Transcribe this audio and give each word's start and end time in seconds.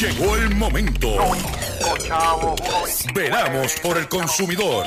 Llegó 0.00 0.34
el 0.34 0.54
momento. 0.54 1.14
Veramos 3.14 3.74
por 3.82 3.98
el 3.98 4.08
consumidor. 4.08 4.86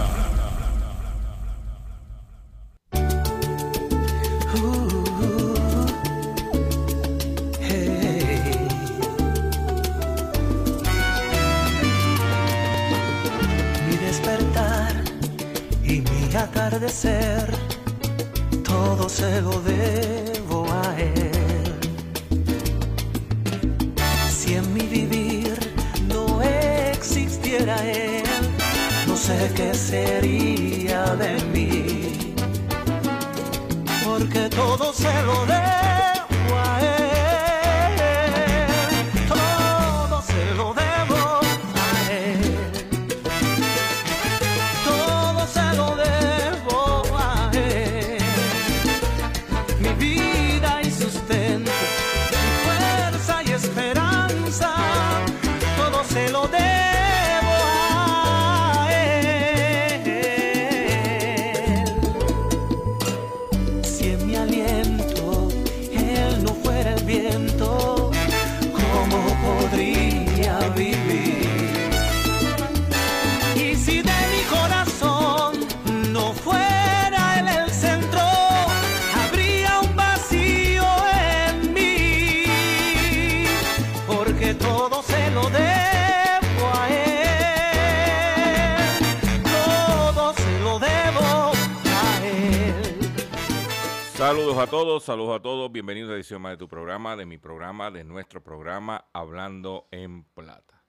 A 94.61 94.67
todos, 94.67 95.03
saludos 95.03 95.39
a 95.39 95.41
todos, 95.41 95.71
bienvenidos 95.71 96.11
a 96.11 96.13
edición 96.13 96.39
más 96.39 96.51
de 96.51 96.57
tu 96.57 96.67
programa, 96.67 97.15
de 97.15 97.25
mi 97.25 97.39
programa, 97.39 97.89
de 97.89 98.03
nuestro 98.03 98.43
programa 98.43 99.05
Hablando 99.11 99.87
en 99.89 100.23
Plata. 100.23 100.83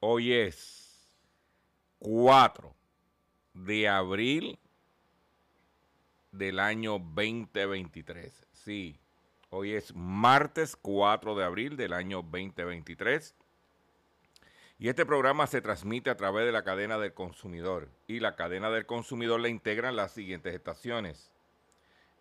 Hoy 0.00 0.34
es 0.34 1.08
4 2.00 2.74
de 3.54 3.88
abril 3.88 4.58
del 6.30 6.60
año 6.60 6.98
2023. 6.98 8.48
Sí, 8.52 9.00
hoy 9.48 9.72
es 9.72 9.94
martes 9.94 10.76
4 10.76 11.36
de 11.36 11.44
abril 11.44 11.78
del 11.78 11.94
año 11.94 12.18
2023. 12.18 13.34
Y 14.78 14.90
este 14.90 15.06
programa 15.06 15.46
se 15.46 15.62
transmite 15.62 16.10
a 16.10 16.18
través 16.18 16.44
de 16.44 16.52
la 16.52 16.64
cadena 16.64 16.98
del 16.98 17.14
consumidor. 17.14 17.88
Y 18.06 18.20
la 18.20 18.36
cadena 18.36 18.68
del 18.68 18.84
consumidor 18.84 19.40
la 19.40 19.48
integran 19.48 19.96
las 19.96 20.12
siguientes 20.12 20.54
estaciones 20.54 21.33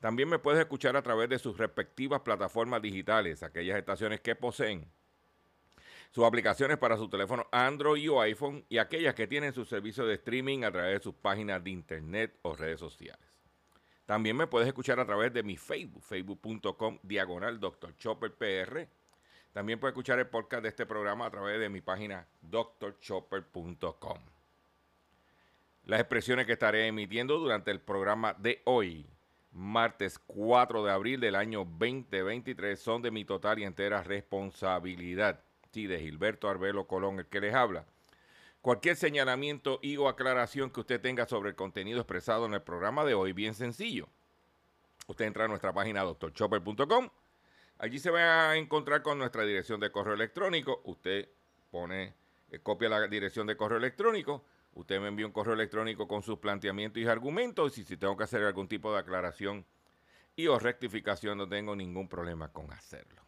también 0.00 0.28
me 0.28 0.38
puedes 0.38 0.60
escuchar 0.60 0.96
a 0.96 1.02
través 1.02 1.28
de 1.28 1.38
sus 1.38 1.58
respectivas 1.58 2.20
plataformas 2.20 2.80
digitales, 2.80 3.42
aquellas 3.42 3.78
estaciones 3.78 4.20
que 4.20 4.36
poseen 4.36 4.86
sus 6.10 6.24
aplicaciones 6.24 6.78
para 6.78 6.96
su 6.96 7.08
teléfono 7.08 7.46
Android 7.52 8.10
o 8.10 8.20
iPhone 8.20 8.64
y 8.68 8.78
aquellas 8.78 9.14
que 9.14 9.26
tienen 9.26 9.52
su 9.52 9.64
servicio 9.64 10.06
de 10.06 10.14
streaming 10.14 10.64
a 10.64 10.70
través 10.70 10.98
de 10.98 11.02
sus 11.02 11.14
páginas 11.14 11.62
de 11.62 11.70
internet 11.70 12.38
o 12.42 12.54
redes 12.54 12.80
sociales. 12.80 13.20
También 14.06 14.36
me 14.36 14.46
puedes 14.46 14.66
escuchar 14.68 14.98
a 15.00 15.04
través 15.04 15.34
de 15.34 15.42
mi 15.42 15.56
Facebook, 15.56 16.02
facebook.com 16.02 16.98
diagonal 17.02 17.60
Dr. 17.60 17.94
Chopper 17.96 18.32
PR. 18.34 18.88
También 19.52 19.78
puedes 19.78 19.92
escuchar 19.92 20.18
el 20.18 20.28
podcast 20.28 20.62
de 20.62 20.70
este 20.70 20.86
programa 20.86 21.26
a 21.26 21.30
través 21.30 21.60
de 21.60 21.68
mi 21.68 21.82
página 21.82 22.26
drchopper.com. 22.40 24.18
Las 25.84 26.00
expresiones 26.00 26.46
que 26.46 26.52
estaré 26.52 26.86
emitiendo 26.86 27.38
durante 27.38 27.70
el 27.70 27.80
programa 27.80 28.34
de 28.34 28.62
hoy 28.64 29.06
martes 29.58 30.18
4 30.20 30.84
de 30.84 30.92
abril 30.92 31.20
del 31.20 31.34
año 31.34 31.64
2023 31.64 32.78
son 32.78 33.02
de 33.02 33.10
mi 33.10 33.24
total 33.24 33.58
y 33.58 33.64
entera 33.64 34.02
responsabilidad. 34.02 35.42
Sí, 35.72 35.86
de 35.86 35.98
Gilberto 35.98 36.48
Arbelo 36.48 36.86
Colón, 36.86 37.18
el 37.18 37.26
que 37.26 37.40
les 37.40 37.54
habla. 37.54 37.84
Cualquier 38.62 38.96
señalamiento 38.96 39.80
y 39.82 39.96
o 39.96 40.08
aclaración 40.08 40.70
que 40.70 40.80
usted 40.80 41.00
tenga 41.00 41.26
sobre 41.26 41.50
el 41.50 41.56
contenido 41.56 42.00
expresado 42.00 42.46
en 42.46 42.54
el 42.54 42.62
programa 42.62 43.04
de 43.04 43.14
hoy, 43.14 43.32
bien 43.32 43.54
sencillo. 43.54 44.08
Usted 45.06 45.26
entra 45.26 45.44
a 45.44 45.48
nuestra 45.48 45.72
página 45.72 46.02
doctorchopper.com. 46.02 47.08
Allí 47.78 47.98
se 47.98 48.10
va 48.10 48.50
a 48.50 48.56
encontrar 48.56 49.02
con 49.02 49.18
nuestra 49.18 49.44
dirección 49.44 49.80
de 49.80 49.90
correo 49.90 50.14
electrónico. 50.14 50.82
Usted 50.84 51.28
pone, 51.70 52.14
eh, 52.50 52.58
copia 52.60 52.88
la 52.88 53.06
dirección 53.06 53.46
de 53.46 53.56
correo 53.56 53.78
electrónico. 53.78 54.44
Usted 54.74 55.00
me 55.00 55.08
envía 55.08 55.26
un 55.26 55.32
correo 55.32 55.54
electrónico 55.54 56.06
con 56.06 56.22
sus 56.22 56.38
planteamientos 56.38 57.02
y 57.02 57.06
argumentos 57.06 57.78
y 57.78 57.84
si 57.84 57.96
tengo 57.96 58.16
que 58.16 58.24
hacer 58.24 58.42
algún 58.44 58.68
tipo 58.68 58.92
de 58.92 59.00
aclaración 59.00 59.66
y 60.36 60.46
o 60.46 60.58
rectificación 60.58 61.36
no 61.36 61.48
tengo 61.48 61.74
ningún 61.74 62.08
problema 62.08 62.52
con 62.52 62.72
hacerlo. 62.72 63.22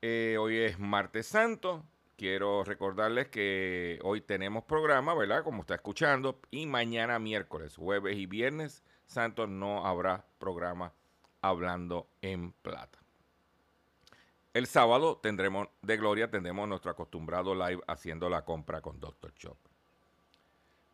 Eh, 0.00 0.36
hoy 0.38 0.58
es 0.58 0.78
martes 0.78 1.26
santo. 1.26 1.84
Quiero 2.16 2.62
recordarles 2.62 3.28
que 3.28 3.98
hoy 4.02 4.20
tenemos 4.20 4.64
programa, 4.64 5.14
¿verdad? 5.14 5.42
Como 5.42 5.62
está 5.62 5.74
escuchando. 5.74 6.40
Y 6.50 6.66
mañana 6.66 7.18
miércoles, 7.18 7.76
jueves 7.76 8.16
y 8.16 8.26
viernes 8.26 8.84
santo 9.06 9.46
no 9.46 9.86
habrá 9.86 10.24
programa 10.38 10.92
hablando 11.40 12.08
en 12.20 12.52
plata. 12.52 12.98
El 14.54 14.66
sábado 14.66 15.16
tendremos 15.16 15.68
de 15.80 15.96
gloria, 15.96 16.30
tendremos 16.30 16.68
nuestro 16.68 16.90
acostumbrado 16.90 17.54
live 17.54 17.82
haciendo 17.86 18.28
la 18.28 18.44
compra 18.44 18.82
con 18.82 19.00
Dr. 19.00 19.34
Chop. 19.34 19.71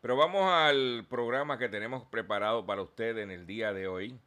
Pero 0.01 0.15
vamos 0.15 0.49
al 0.49 1.05
programa 1.09 1.57
que 1.57 1.67
tenemos 1.67 2.05
preparado 2.05 2.65
para 2.65 2.81
usted 2.81 3.17
en 3.17 3.31
el 3.31 3.45
día 3.45 3.73
de 3.73 3.87
hoy. 3.87 4.17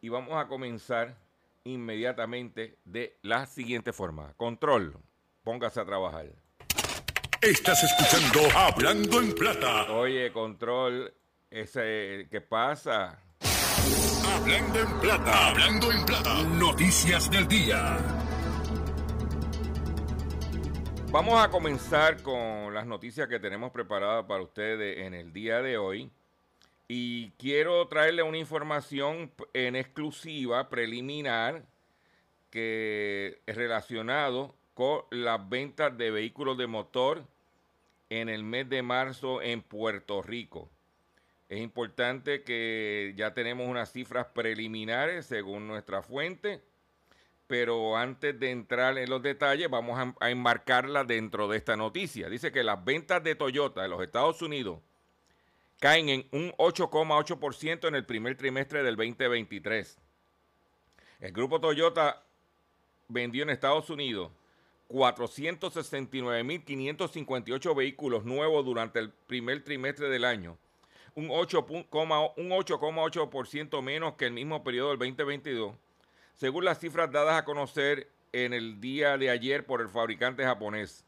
Y 0.00 0.10
vamos 0.10 0.34
a 0.34 0.48
comenzar 0.48 1.16
inmediatamente 1.64 2.78
de 2.84 3.16
la 3.22 3.46
siguiente 3.46 3.92
forma. 3.92 4.34
Control, 4.36 4.96
póngase 5.42 5.80
a 5.80 5.84
trabajar. 5.84 6.26
Estás 7.40 7.82
escuchando 7.84 8.40
Hablando 8.56 9.20
en 9.20 9.32
Plata. 9.32 9.92
Oye, 9.92 10.32
Control, 10.32 11.12
ese, 11.50 12.28
¿qué 12.30 12.40
pasa? 12.40 13.18
Hablando 14.34 14.80
en 14.80 15.00
Plata. 15.00 15.48
Hablando 15.48 15.92
en 15.92 16.04
Plata. 16.04 16.42
Noticias 16.42 17.30
del 17.30 17.48
día. 17.48 18.27
Vamos 21.10 21.42
a 21.42 21.48
comenzar 21.48 22.22
con 22.22 22.74
las 22.74 22.86
noticias 22.86 23.28
que 23.28 23.40
tenemos 23.40 23.70
preparadas 23.72 24.26
para 24.26 24.42
ustedes 24.42 24.98
en 24.98 25.14
el 25.14 25.32
día 25.32 25.62
de 25.62 25.78
hoy. 25.78 26.10
Y 26.86 27.30
quiero 27.38 27.88
traerle 27.88 28.22
una 28.22 28.36
información 28.36 29.32
en 29.54 29.74
exclusiva, 29.74 30.68
preliminar, 30.68 31.64
que 32.50 33.40
es 33.46 33.56
relacionado 33.56 34.54
con 34.74 35.04
las 35.10 35.48
ventas 35.48 35.96
de 35.96 36.10
vehículos 36.10 36.58
de 36.58 36.66
motor 36.66 37.24
en 38.10 38.28
el 38.28 38.44
mes 38.44 38.68
de 38.68 38.82
marzo 38.82 39.40
en 39.40 39.62
Puerto 39.62 40.20
Rico. 40.20 40.68
Es 41.48 41.60
importante 41.60 42.42
que 42.42 43.14
ya 43.16 43.32
tenemos 43.32 43.66
unas 43.66 43.90
cifras 43.90 44.26
preliminares 44.26 45.24
según 45.24 45.66
nuestra 45.66 46.02
fuente 46.02 46.60
pero 47.48 47.96
antes 47.96 48.38
de 48.38 48.52
entrar 48.52 48.98
en 48.98 49.10
los 49.10 49.22
detalles, 49.22 49.68
vamos 49.68 49.98
a, 49.98 50.14
a 50.20 50.30
enmarcarla 50.30 51.02
dentro 51.02 51.48
de 51.48 51.56
esta 51.56 51.76
noticia. 51.76 52.28
Dice 52.28 52.52
que 52.52 52.62
las 52.62 52.84
ventas 52.84 53.24
de 53.24 53.34
Toyota 53.34 53.84
en 53.84 53.90
los 53.90 54.02
Estados 54.02 54.42
Unidos 54.42 54.78
caen 55.80 56.10
en 56.10 56.28
un 56.30 56.52
8,8% 56.52 57.88
en 57.88 57.94
el 57.94 58.04
primer 58.04 58.36
trimestre 58.36 58.84
del 58.84 58.96
2023. 58.96 59.98
El 61.20 61.32
grupo 61.32 61.60
Toyota 61.60 62.22
vendió 63.08 63.42
en 63.42 63.50
Estados 63.50 63.90
Unidos 63.90 64.30
469.558 64.88 67.74
vehículos 67.74 68.24
nuevos 68.24 68.64
durante 68.64 69.00
el 69.00 69.10
primer 69.10 69.64
trimestre 69.64 70.08
del 70.08 70.24
año, 70.24 70.56
un 71.14 71.28
8,8% 71.28 73.82
menos 73.82 74.14
que 74.14 74.24
el 74.26 74.32
mismo 74.32 74.64
periodo 74.64 74.90
del 74.90 74.98
2022 74.98 75.74
según 76.38 76.64
las 76.64 76.78
cifras 76.78 77.10
dadas 77.10 77.36
a 77.36 77.44
conocer 77.44 78.08
en 78.32 78.54
el 78.54 78.80
día 78.80 79.18
de 79.18 79.28
ayer 79.28 79.66
por 79.66 79.80
el 79.80 79.88
fabricante 79.88 80.44
japonés. 80.44 81.04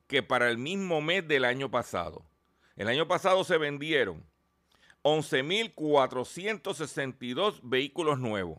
que 0.08 0.22
para 0.24 0.50
el 0.50 0.58
mismo 0.58 1.00
mes 1.02 1.26
del 1.28 1.46
año 1.46 1.72
pasado. 1.72 2.29
El 2.80 2.88
año 2.88 3.08
pasado 3.08 3.44
se 3.44 3.58
vendieron 3.58 4.26
11.462 5.04 7.60
vehículos 7.62 8.18
nuevos. 8.20 8.58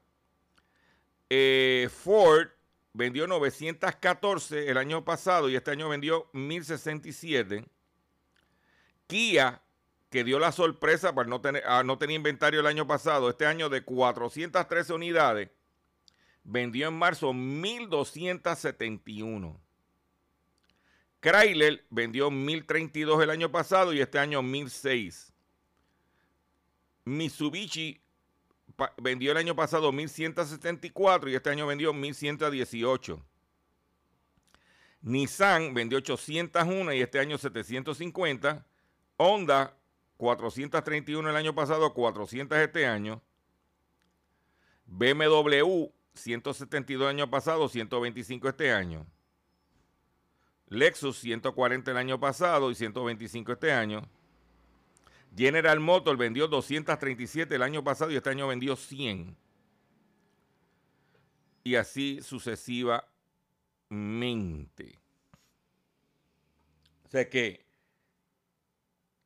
Eh, 1.31 1.89
Ford 1.91 2.49
vendió 2.93 3.25
914 3.25 4.69
el 4.69 4.77
año 4.77 5.03
pasado 5.03 5.49
y 5.49 5.55
este 5.55 5.71
año 5.71 5.89
vendió 5.89 6.31
1.067. 6.33 7.65
Kia 9.07 9.59
que 10.11 10.23
dio 10.25 10.39
la 10.39 10.51
sorpresa 10.51 11.15
por 11.15 11.29
no 11.29 11.39
tener, 11.39 11.63
ah, 11.65 11.83
no 11.83 11.97
inventario 12.09 12.59
el 12.59 12.67
año 12.67 12.85
pasado, 12.85 13.29
este 13.29 13.45
año 13.45 13.69
de 13.69 13.81
413 13.81 14.91
unidades, 14.91 15.49
vendió 16.43 16.89
en 16.89 16.95
marzo 16.95 17.31
1.271. 17.31 19.57
Chrysler 21.21 21.85
vendió 21.89 22.29
1.032 22.29 23.23
el 23.23 23.29
año 23.29 23.53
pasado 23.53 23.93
y 23.93 24.01
este 24.01 24.19
año 24.19 24.41
1.006. 24.41 25.31
Mitsubishi 27.05 28.01
vendió 28.97 29.31
el 29.31 29.37
año 29.37 29.55
pasado 29.55 29.93
1.174 29.93 31.31
y 31.31 31.35
este 31.35 31.51
año 31.51 31.67
vendió 31.67 31.93
1.118. 31.93 33.23
Nissan 35.03 35.73
vendió 35.73 35.99
801 35.99 36.93
y 36.95 37.01
este 37.01 37.19
año 37.19 37.37
750. 37.37 38.65
Honda 39.15 39.77
431 40.21 41.29
el 41.31 41.35
año 41.35 41.55
pasado, 41.55 41.95
400 41.95 42.59
este 42.59 42.85
año. 42.85 43.23
BMW, 44.85 45.89
172 46.13 47.09
el 47.09 47.17
año 47.17 47.31
pasado, 47.31 47.67
125 47.67 48.49
este 48.49 48.71
año. 48.71 49.07
Lexus 50.67 51.17
140 51.17 51.89
el 51.89 51.97
año 51.97 52.19
pasado 52.19 52.69
y 52.69 52.75
125 52.75 53.53
este 53.53 53.73
año. 53.73 54.07
General 55.35 55.79
Motors 55.79 56.19
vendió 56.19 56.47
237 56.47 57.55
el 57.55 57.63
año 57.63 57.83
pasado 57.83 58.11
y 58.11 58.15
este 58.15 58.29
año 58.29 58.47
vendió 58.47 58.75
100. 58.75 59.35
Y 61.63 61.73
así 61.73 62.19
sucesivamente. 62.21 64.99
O 67.05 67.09
sea 67.09 67.27
que 67.27 67.70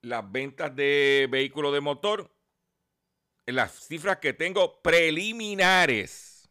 las 0.06 0.32
ventas 0.32 0.76
de 0.76 1.28
vehículos 1.32 1.74
de 1.74 1.82
motor, 1.82 2.32
las 3.48 3.72
cifras 3.72 4.18
que 4.18 4.34
tengo 4.34 4.82
preliminares. 4.82 6.48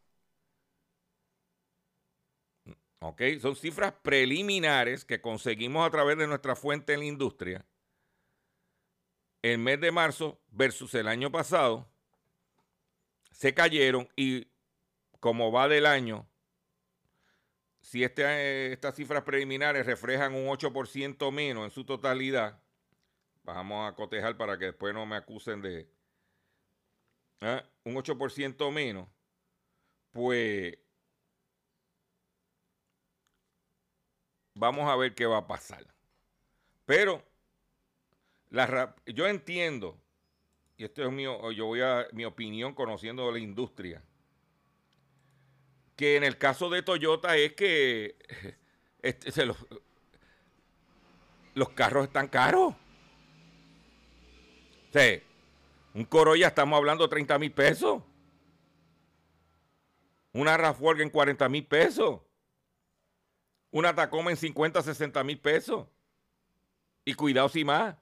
Son 3.41 3.55
cifras 3.55 3.93
preliminares 4.03 5.05
que 5.05 5.21
conseguimos 5.21 5.87
a 5.87 5.91
través 5.91 6.17
de 6.19 6.27
nuestra 6.27 6.57
fuente 6.57 6.95
en 6.95 7.01
la 7.01 7.05
industria. 7.05 7.67
El 9.43 9.59
mes 9.59 9.81
de 9.81 9.93
marzo 9.93 10.41
versus 10.49 10.95
el 10.95 11.07
año 11.07 11.31
pasado 11.31 11.87
se 13.31 13.53
cayeron 13.53 14.09
y 14.17 14.49
como 15.21 15.53
va 15.53 15.69
del 15.69 15.87
año, 15.87 16.27
si 17.83 18.03
este, 18.03 18.73
estas 18.73 18.97
cifras 18.97 19.23
preliminares 19.23 19.87
reflejan 19.87 20.35
un 20.35 20.49
8% 20.49 21.31
menos 21.31 21.65
en 21.65 21.71
su 21.71 21.85
totalidad, 21.85 22.64
vamos 23.45 23.89
a 23.89 23.95
cotejar 23.95 24.37
para 24.37 24.59
que 24.59 24.67
después 24.67 24.93
no 24.93 25.07
me 25.07 25.17
acusen 25.17 25.63
de 25.63 25.89
¿eh? 27.41 27.63
un 27.85 27.95
8% 27.95 28.73
menos, 28.73 29.09
pues 30.13 30.77
vamos 34.55 34.89
a 34.91 34.97
ver 34.97 35.15
qué 35.15 35.27
va 35.27 35.39
a 35.39 35.47
pasar. 35.47 35.87
Pero 36.87 37.23
la, 38.51 38.95
yo 39.07 39.27
entiendo, 39.27 40.01
y 40.77 40.85
esto 40.85 41.05
es 41.05 41.13
mío, 41.13 41.51
yo 41.53 41.67
voy 41.67 41.81
a 41.83 42.07
mi 42.13 42.25
opinión 42.25 42.75
conociendo 42.75 43.31
la 43.31 43.39
industria 43.39 44.03
que 45.97 46.17
en 46.17 46.25
el 46.25 46.39
caso 46.39 46.69
de 46.71 46.83
Toyota 46.83 47.37
es 47.37 47.53
que 47.55 48.17
este, 49.03 49.47
los, 49.47 49.57
los, 51.55 51.69
carros 51.71 52.07
están 52.07 52.29
caros. 52.29 52.75
O 54.95 55.99
un 55.99 56.05
Corolla 56.05 56.49
estamos 56.49 56.77
hablando 56.77 57.05
de 57.05 57.11
30 57.11 57.39
mil 57.39 57.53
pesos. 57.53 58.03
Una 60.33 60.57
rav 60.57 60.77
en 61.01 61.11
40 61.11 61.49
mil 61.49 61.67
pesos. 61.67 62.21
Una 63.71 63.95
Tacoma 63.95 64.31
en 64.31 64.37
50, 64.37 64.83
60 64.83 65.25
mil 65.25 65.39
pesos. 65.39 65.87
Y 67.05 67.15
cuidado 67.15 67.49
si 67.49 67.65
más. 67.65 67.97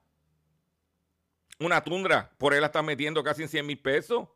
Una 1.58 1.84
Tundra, 1.84 2.30
por 2.38 2.54
él 2.54 2.60
la 2.60 2.66
están 2.66 2.84
metiendo 2.84 3.22
casi 3.22 3.42
en 3.42 3.48
100 3.48 3.66
mil 3.66 3.78
pesos 3.78 4.28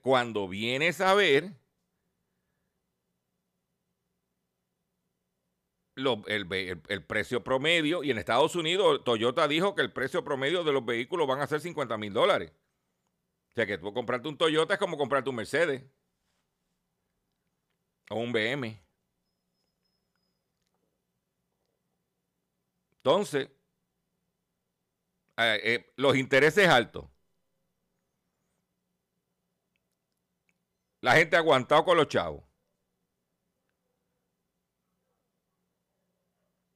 cuando 0.00 0.46
vienes 0.46 1.00
a 1.00 1.12
ver, 1.14 1.52
el, 5.96 7.04
precio 7.06 7.44
promedio, 7.44 8.02
y 8.02 8.10
en 8.10 8.18
Estados 8.18 8.56
Unidos 8.56 9.04
Toyota 9.04 9.48
dijo 9.48 9.74
que 9.74 9.82
el 9.82 9.92
precio 9.92 10.24
promedio 10.24 10.64
de 10.64 10.72
los 10.72 10.84
vehículos 10.84 11.26
van 11.26 11.40
a 11.40 11.46
ser 11.46 11.60
50 11.60 11.96
mil 11.98 12.12
dólares. 12.12 12.52
O 13.50 13.54
sea 13.54 13.66
que 13.66 13.78
tú 13.78 13.92
comprarte 13.92 14.28
un 14.28 14.38
Toyota 14.38 14.74
es 14.74 14.80
como 14.80 14.96
comprarte 14.96 15.30
un 15.30 15.36
Mercedes 15.36 15.84
o 18.10 18.16
un 18.16 18.32
BM. 18.32 18.82
Entonces, 22.98 23.48
eh, 25.36 25.60
eh, 25.64 25.92
los 25.96 26.16
intereses 26.16 26.68
altos. 26.68 27.06
La 31.00 31.14
gente 31.16 31.36
ha 31.36 31.40
aguantado 31.40 31.84
con 31.84 31.96
los 31.96 32.08
chavos. 32.08 32.44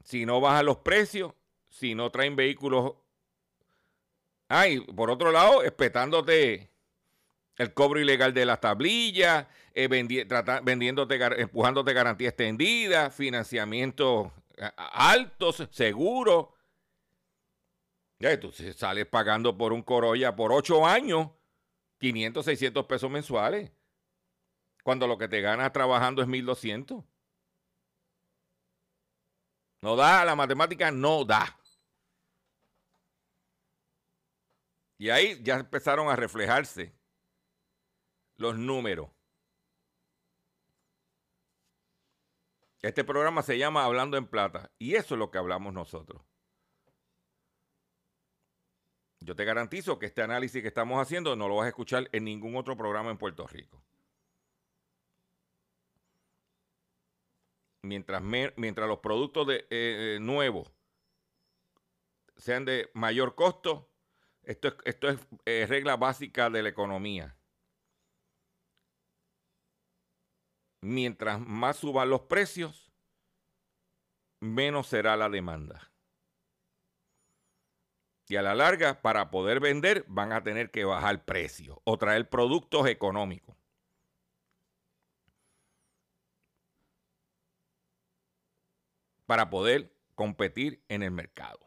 Si 0.06 0.24
no 0.24 0.40
bajan 0.40 0.66
los 0.66 0.76
precios, 0.76 1.34
si 1.68 1.96
no 1.96 2.10
traen 2.12 2.36
vehículos. 2.36 2.94
Ay, 4.46 4.78
por 4.78 5.10
otro 5.10 5.32
lado, 5.32 5.64
espetándote 5.64 6.70
el 7.56 7.74
cobro 7.74 7.98
ilegal 7.98 8.32
de 8.32 8.46
las 8.46 8.60
tablillas, 8.60 9.48
eh, 9.74 9.88
vendiéndote, 9.88 11.16
empujándote 11.40 11.92
garantía 11.92 12.28
extendida, 12.28 13.10
financiamiento 13.10 14.32
altos, 14.76 15.66
seguros. 15.72 16.50
Ya, 18.20 18.38
tú 18.38 18.52
sales 18.52 19.06
pagando 19.06 19.58
por 19.58 19.72
un 19.72 19.82
Corolla 19.82 20.36
por 20.36 20.52
ocho 20.52 20.86
años, 20.86 21.30
500, 21.98 22.44
600 22.44 22.86
pesos 22.86 23.10
mensuales 23.10 23.72
cuando 24.84 25.08
lo 25.08 25.18
que 25.18 25.26
te 25.26 25.40
ganas 25.40 25.72
trabajando 25.72 26.22
es 26.22 26.28
1200. 26.28 27.02
No 29.86 29.94
da, 29.94 30.24
la 30.24 30.34
matemática 30.34 30.90
no 30.90 31.24
da. 31.24 31.56
Y 34.98 35.10
ahí 35.10 35.40
ya 35.44 35.60
empezaron 35.60 36.08
a 36.08 36.16
reflejarse 36.16 36.92
los 38.36 38.58
números. 38.58 39.08
Este 42.82 43.04
programa 43.04 43.42
se 43.42 43.58
llama 43.58 43.84
Hablando 43.84 44.16
en 44.16 44.26
Plata 44.26 44.72
y 44.76 44.96
eso 44.96 45.14
es 45.14 45.20
lo 45.20 45.30
que 45.30 45.38
hablamos 45.38 45.72
nosotros. 45.72 46.20
Yo 49.20 49.36
te 49.36 49.44
garantizo 49.44 50.00
que 50.00 50.06
este 50.06 50.22
análisis 50.22 50.62
que 50.62 50.68
estamos 50.68 51.00
haciendo 51.00 51.36
no 51.36 51.46
lo 51.46 51.54
vas 51.54 51.66
a 51.66 51.68
escuchar 51.68 52.08
en 52.10 52.24
ningún 52.24 52.56
otro 52.56 52.76
programa 52.76 53.12
en 53.12 53.18
Puerto 53.18 53.46
Rico. 53.46 53.80
Mientras, 57.86 58.22
mientras 58.22 58.88
los 58.88 58.98
productos 58.98 59.46
de, 59.46 59.56
eh, 59.56 59.66
eh, 59.70 60.18
nuevos 60.20 60.72
sean 62.36 62.64
de 62.64 62.90
mayor 62.94 63.34
costo, 63.34 63.90
esto 64.42 64.68
es, 64.68 64.74
esto 64.84 65.08
es 65.08 65.18
eh, 65.44 65.66
regla 65.68 65.96
básica 65.96 66.50
de 66.50 66.62
la 66.62 66.68
economía. 66.68 67.36
Mientras 70.82 71.40
más 71.40 71.78
suban 71.78 72.10
los 72.10 72.22
precios, 72.22 72.92
menos 74.40 74.86
será 74.86 75.16
la 75.16 75.28
demanda. 75.28 75.90
Y 78.28 78.36
a 78.36 78.42
la 78.42 78.54
larga, 78.54 79.02
para 79.02 79.30
poder 79.30 79.60
vender, 79.60 80.04
van 80.08 80.32
a 80.32 80.42
tener 80.42 80.70
que 80.70 80.84
bajar 80.84 81.24
precio 81.24 81.80
o 81.84 81.96
traer 81.96 82.28
productos 82.28 82.86
económicos. 82.88 83.55
Para 89.26 89.50
poder 89.50 89.92
competir 90.14 90.82
en 90.88 91.02
el 91.02 91.10
mercado. 91.10 91.60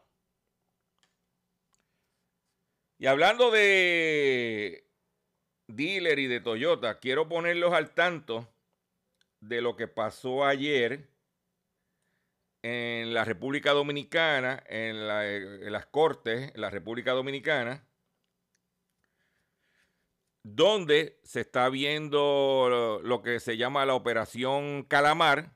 Y 2.98 3.06
hablando 3.06 3.50
de 3.50 4.86
dealer 5.68 6.18
y 6.18 6.26
de 6.26 6.40
Toyota, 6.40 6.98
quiero 6.98 7.28
ponerlos 7.28 7.72
al 7.72 7.94
tanto 7.94 8.52
de 9.40 9.62
lo 9.62 9.76
que 9.76 9.88
pasó 9.88 10.44
ayer 10.44 11.08
en 12.62 13.14
la 13.14 13.24
República 13.24 13.72
Dominicana, 13.72 14.62
en, 14.68 15.06
las 15.06 15.86
Cortes, 15.86 16.52
en 16.54 16.60
la 16.60 16.68
República 16.68 17.12
Dominicana, 17.12 17.86
donde 20.42 21.18
se 21.22 21.40
está 21.40 21.68
viendo 21.70 23.00
lo 23.02 23.22
que 23.22 23.40
se 23.40 23.56
llama 23.56 23.86
la 23.86 23.94
Operación 23.94 24.84
Calamar, 24.84 25.54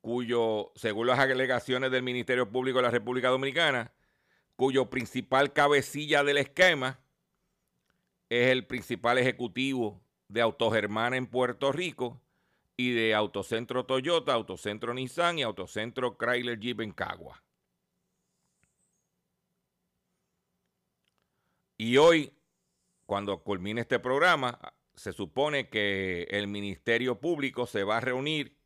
cuyo, 0.00 0.72
según 0.74 1.06
las 1.06 1.18
alegaciones 1.18 1.90
del 1.90 2.02
Ministerio 2.02 2.50
Público 2.50 2.78
de 2.78 2.84
la 2.84 2.90
República 2.90 3.28
Dominicana, 3.28 3.92
cuyo 4.56 4.90
principal 4.90 5.52
cabecilla 5.52 6.24
del 6.24 6.38
esquema 6.38 7.00
es 8.28 8.50
el 8.50 8.66
principal 8.66 9.18
ejecutivo 9.18 10.02
de 10.28 10.40
Autogermana 10.40 11.16
en 11.16 11.26
Puerto 11.26 11.72
Rico 11.72 12.20
y 12.76 12.92
de 12.92 13.14
Autocentro 13.14 13.84
Toyota, 13.84 14.32
Autocentro 14.32 14.94
Nissan 14.94 15.38
y 15.38 15.42
Autocentro 15.42 16.16
Chrysler 16.16 16.58
Jeep 16.58 16.80
en 16.80 16.92
Cagua. 16.92 17.42
Y 21.76 21.96
hoy, 21.96 22.32
cuando 23.06 23.42
culmine 23.42 23.80
este 23.80 23.98
programa, 23.98 24.58
se 24.94 25.12
supone 25.12 25.70
que 25.70 26.24
el 26.24 26.46
Ministerio 26.46 27.18
Público 27.18 27.66
se 27.66 27.84
va 27.84 27.96
a 27.96 28.00
reunir 28.00 28.59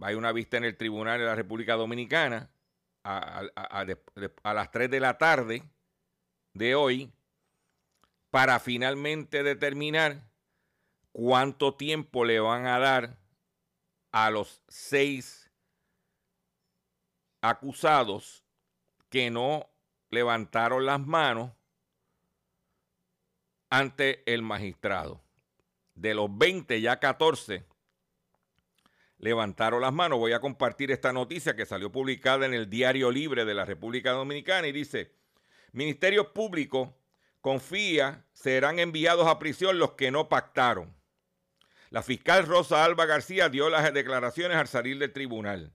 hay 0.00 0.14
una 0.14 0.32
vista 0.32 0.56
en 0.56 0.64
el 0.64 0.76
Tribunal 0.76 1.18
de 1.18 1.26
la 1.26 1.34
República 1.34 1.74
Dominicana 1.74 2.50
a, 3.04 3.84
las 4.44 4.70
3 4.70 4.90
de 4.90 5.00
la 5.00 5.16
tarde 5.16 5.62
de 6.52 6.74
hoy 6.74 7.12
para 8.30 8.58
finalmente 8.58 9.42
determinar 9.42 10.22
cuánto 11.12 11.74
tiempo 11.74 12.24
le 12.24 12.40
van 12.40 12.66
a 12.66 12.78
dar 12.78 13.16
a 14.12 14.30
los 14.30 14.62
seis 14.68 15.50
acusados 17.40 18.44
que 19.08 19.30
no 19.30 19.70
levantaron 20.10 20.84
las 20.84 21.00
manos 21.00 21.52
ante 23.70 24.22
el 24.32 24.42
magistrado. 24.42 25.22
De 25.94 26.14
los 26.14 26.36
20, 26.36 26.80
ya 26.80 26.98
14 26.98 27.64
levantaron 29.18 29.80
las 29.80 29.92
manos. 29.92 30.18
Voy 30.18 30.32
a 30.32 30.40
compartir 30.40 30.90
esta 30.90 31.12
noticia 31.12 31.56
que 31.56 31.66
salió 31.66 31.90
publicada 31.90 32.46
en 32.46 32.54
el 32.54 32.68
Diario 32.68 33.10
Libre 33.10 33.44
de 33.44 33.54
la 33.54 33.64
República 33.64 34.12
Dominicana 34.12 34.66
y 34.66 34.72
dice, 34.72 35.12
Ministerio 35.72 36.32
Público 36.32 36.96
confía 37.40 38.24
serán 38.32 38.78
enviados 38.78 39.26
a 39.26 39.38
prisión 39.38 39.78
los 39.78 39.92
que 39.92 40.10
no 40.10 40.28
pactaron. 40.28 40.94
La 41.90 42.02
fiscal 42.02 42.46
Rosa 42.46 42.84
Alba 42.84 43.06
García 43.06 43.48
dio 43.48 43.70
las 43.70 43.92
declaraciones 43.92 44.56
al 44.56 44.68
salir 44.68 44.98
del 44.98 45.12
tribunal. 45.12 45.72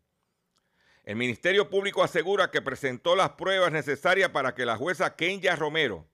El 1.04 1.16
Ministerio 1.16 1.70
Público 1.70 2.04
asegura 2.04 2.52
que 2.52 2.62
presentó 2.62 3.16
las 3.16 3.32
pruebas 3.32 3.72
necesarias 3.72 4.30
para 4.30 4.54
que 4.54 4.66
la 4.66 4.78
jueza 4.78 5.16
Kenya 5.16 5.56
Romero 5.56 6.08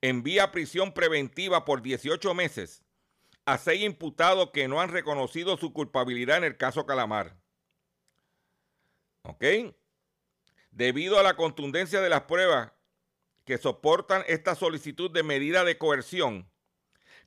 envíe 0.00 0.38
a 0.38 0.50
prisión 0.50 0.92
preventiva 0.92 1.64
por 1.64 1.82
18 1.82 2.32
meses 2.32 2.82
a 3.50 3.58
seis 3.58 3.82
imputados 3.82 4.50
que 4.52 4.68
no 4.68 4.80
han 4.80 4.90
reconocido 4.90 5.56
su 5.56 5.72
culpabilidad 5.72 6.38
en 6.38 6.44
el 6.44 6.56
caso 6.56 6.86
Calamar. 6.86 7.36
Debido 10.70 11.18
a 11.18 11.24
la 11.24 11.34
contundencia 11.34 12.00
de 12.00 12.08
las 12.08 12.22
pruebas 12.22 12.70
que 13.44 13.58
soportan 13.58 14.22
esta 14.28 14.54
solicitud 14.54 15.10
de 15.10 15.24
medida 15.24 15.64
de 15.64 15.78
coerción, 15.78 16.48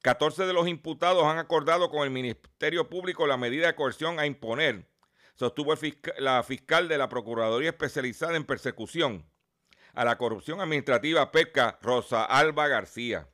14 0.01 0.45
de 0.45 0.53
los 0.53 0.69
imputados 0.69 1.25
han 1.25 1.39
acordado 1.39 1.89
con 1.89 2.03
el 2.03 2.09
Ministerio 2.09 2.89
Público 2.89 3.27
la 3.27 3.35
medida 3.35 3.67
de 3.67 3.75
coerción 3.75 4.17
a 4.17 4.25
imponer, 4.25 4.87
sostuvo 5.35 5.75
la 6.19 6.41
fiscal 6.43 6.87
de 6.87 6.97
la 6.97 7.09
Procuraduría 7.09 7.71
Especializada 7.71 8.37
en 8.37 8.45
Persecución 8.45 9.29
a 9.93 10.05
la 10.05 10.17
Corrupción 10.17 10.61
Administrativa 10.61 11.31
PECA, 11.33 11.79
Rosa 11.81 12.23
Alba 12.23 12.69
García. 12.69 13.27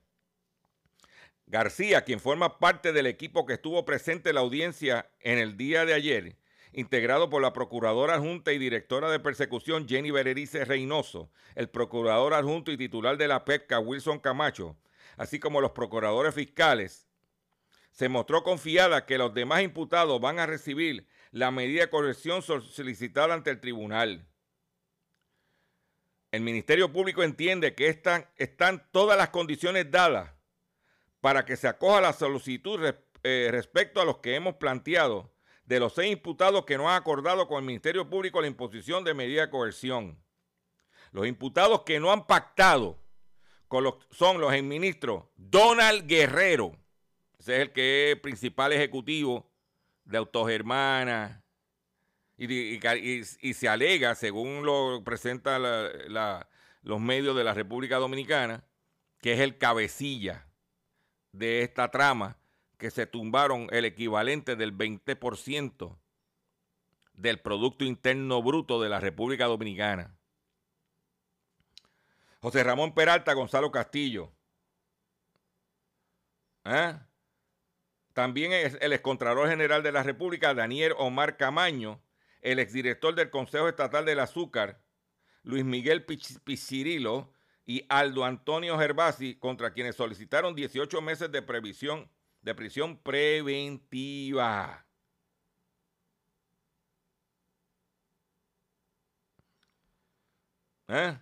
García, 1.50 2.04
quien 2.04 2.20
forma 2.20 2.60
parte 2.60 2.94
del 2.94 3.08
equipo 3.08 3.48
que 3.48 3.54
estuvo 3.54 3.84
presente 3.84 4.30
en 4.30 4.36
la 4.36 4.42
audiencia 4.42 5.10
en 5.20 5.40
el 5.40 5.58
día 5.58 5.84
de 5.84 5.96
ayer, 5.96 6.36
integrado 6.74 7.32
por 7.32 7.42
la 7.42 7.54
Procuradora 7.54 8.14
Adjunta 8.14 8.54
y 8.54 8.60
Directora 8.60 9.10
de 9.10 9.20
Persecución 9.20 9.88
Jenny 9.90 10.12
Bererice 10.12 10.64
Reynoso, 10.64 11.32
el 11.56 11.68
Procurador 11.68 12.36
Adjunto 12.36 12.72
y 12.72 12.78
titular 12.78 13.18
de 13.18 13.28
la 13.28 13.46
PECA 13.46 13.80
Wilson 13.80 14.20
Camacho, 14.20 14.78
así 15.18 15.40
como 15.40 15.60
los 15.60 15.72
procuradores 15.72 16.36
fiscales, 16.36 17.08
se 17.90 18.10
mostró 18.10 18.44
confiada 18.44 19.08
que 19.08 19.18
los 19.18 19.34
demás 19.34 19.64
imputados 19.64 20.22
van 20.22 20.38
a 20.38 20.46
recibir 20.46 21.08
la 21.32 21.50
medida 21.50 21.82
de 21.82 21.90
corrección 21.90 22.44
solicitada 22.44 23.34
ante 23.34 23.50
el 23.50 23.60
tribunal. 23.60 24.24
El 26.32 26.42
Ministerio 26.42 26.94
Público 26.94 27.24
entiende 27.24 27.74
que 27.74 27.88
están, 27.88 28.28
están 28.38 28.88
todas 28.92 29.18
las 29.18 29.30
condiciones 29.30 29.90
dadas 29.90 30.30
para 31.22 31.46
que 31.46 31.58
se 31.58 31.68
acoja 31.68 32.02
la 32.02 32.14
solicitud 32.14 32.80
eh, 33.24 33.50
respecto 33.52 34.02
a 34.02 34.06
los 34.06 34.18
que 34.20 34.36
hemos 34.36 34.56
planteado 34.56 35.34
de 35.66 35.80
los 35.80 35.94
seis 35.94 36.12
imputados 36.12 36.66
que 36.66 36.78
no 36.78 36.90
han 36.90 36.96
acordado 36.96 37.48
con 37.48 37.60
el 37.60 37.66
Ministerio 37.66 38.10
Público 38.10 38.42
la 38.42 38.48
imposición 38.48 39.04
de 39.04 39.14
medida 39.14 39.42
de 39.42 39.50
coerción. 39.52 40.18
Los 41.12 41.28
imputados 41.28 41.84
que 41.84 42.00
no 42.00 42.12
han 42.12 42.26
pactado 42.26 43.00
los, 43.70 43.96
son 44.10 44.42
los 44.42 44.52
exministros 44.54 45.26
Donald 45.36 46.08
Guerrero, 46.08 46.76
ese 47.38 47.56
es 47.56 47.62
el 47.62 47.72
que 47.72 48.12
es 48.12 48.20
principal 48.20 48.74
ejecutivo 48.74 49.52
de 50.06 50.18
Autogermana, 50.18 51.44
y, 52.36 52.80
se 53.54 53.68
alega, 53.68 54.16
según 54.16 54.66
lo 54.66 55.04
presenta 55.04 55.60
los 55.60 57.00
medios 57.02 57.36
de 57.36 57.44
la 57.44 57.54
República 57.54 57.98
Dominicana, 57.98 58.64
que 59.22 59.34
es 59.34 59.40
el 59.42 59.58
cabecilla 59.58 60.49
de 61.32 61.62
esta 61.62 61.92
trama 61.92 62.38
que 62.78 62.92
se 62.92 63.06
tumbaron 63.06 63.68
el 63.72 63.86
equivalente 63.86 64.56
del 64.56 64.76
20% 64.76 65.98
del 67.14 67.40
Producto 67.40 67.84
Interno 67.84 68.42
Bruto 68.42 68.82
de 68.82 68.90
la 68.90 69.00
República 69.00 69.46
Dominicana. 69.46 70.18
José 72.42 72.64
Ramón 72.64 72.94
Peralta, 72.94 73.34
Gonzalo 73.34 73.70
Castillo. 73.72 74.32
¿Eh? 76.64 76.98
También 78.14 78.54
es 78.54 78.78
el 78.82 78.94
excontralor 78.94 79.50
general 79.50 79.84
de 79.84 79.92
la 79.92 80.04
República, 80.04 80.54
Daniel 80.54 80.94
Omar 80.98 81.38
Camaño, 81.38 82.02
el 82.42 82.60
exdirector 82.60 83.16
del 83.16 83.30
Consejo 83.30 83.68
Estatal 83.68 84.06
del 84.06 84.20
Azúcar, 84.20 84.82
Luis 85.44 85.66
Miguel 85.66 86.06
Pichirilo, 86.06 87.34
y 87.70 87.86
Aldo 87.88 88.26
Antonio 88.26 88.80
Gervasi, 88.80 89.36
contra 89.36 89.72
quienes 89.72 89.96
solicitaron 89.96 90.56
18 90.56 91.02
meses 91.04 91.32
de 91.32 91.44
previsión 91.44 92.10
de 92.42 92.56
prisión 92.56 92.98
preventiva. 92.98 94.88
¿Eh? 100.88 101.16